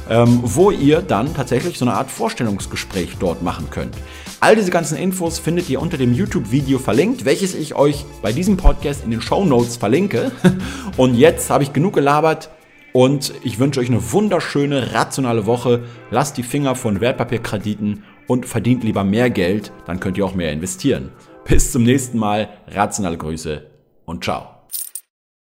ähm, 0.09 0.41
wo 0.43 0.71
ihr 0.71 1.03
dann 1.03 1.35
tatsächlich 1.35 1.79
so 1.79 1.85
eine 1.85 1.95
Art 1.95 2.11
Vorstellungsgespräch 2.11 3.17
dort 3.19 3.43
machen 3.43 3.69
könnt. 3.71 3.95
All 4.41 4.55
diese 4.55 4.71
ganzen 4.71 4.97
Infos 4.97 5.41
findet 5.41 5.69
ihr 5.69 5.83
unter 5.83 5.99
dem 5.99 6.15
YouTube-Video 6.15 6.79
verlinkt, 6.79 7.25
welches 7.25 7.55
ich 7.55 7.75
euch 7.75 8.05
bei 8.23 8.33
diesem 8.33 8.57
Podcast 8.57 9.05
in 9.05 9.11
den 9.11 9.21
Show 9.21 9.45
Notes 9.45 9.77
verlinke. 9.77 10.31
Und 10.97 11.17
jetzt 11.17 11.51
habe 11.51 11.65
ich 11.65 11.73
genug 11.73 11.95
gelabert. 11.95 12.49
Und 12.93 13.35
ich 13.43 13.59
wünsche 13.59 13.81
euch 13.81 13.89
eine 13.89 14.13
wunderschöne, 14.13 14.95
rationale 14.95 15.47
Woche. 15.47 15.85
Lasst 16.11 16.37
die 16.37 16.43
Finger 16.43 16.75
von 16.75 17.01
Wertpapierkrediten 17.01 18.05
und 18.27 18.47
verdient 18.47 18.85
lieber 18.85 19.05
mehr 19.05 19.31
Geld, 19.31 19.73
dann 19.87 20.01
könnt 20.01 20.19
ihr 20.19 20.25
auch 20.25 20.35
mehr 20.35 20.53
investieren. 20.53 21.11
Bis 21.45 21.73
zum 21.73 21.83
nächsten 21.83 22.19
Mal, 22.19 22.49
rationale 22.69 23.17
Grüße 23.17 23.67
und 24.05 24.25
ciao. 24.25 24.58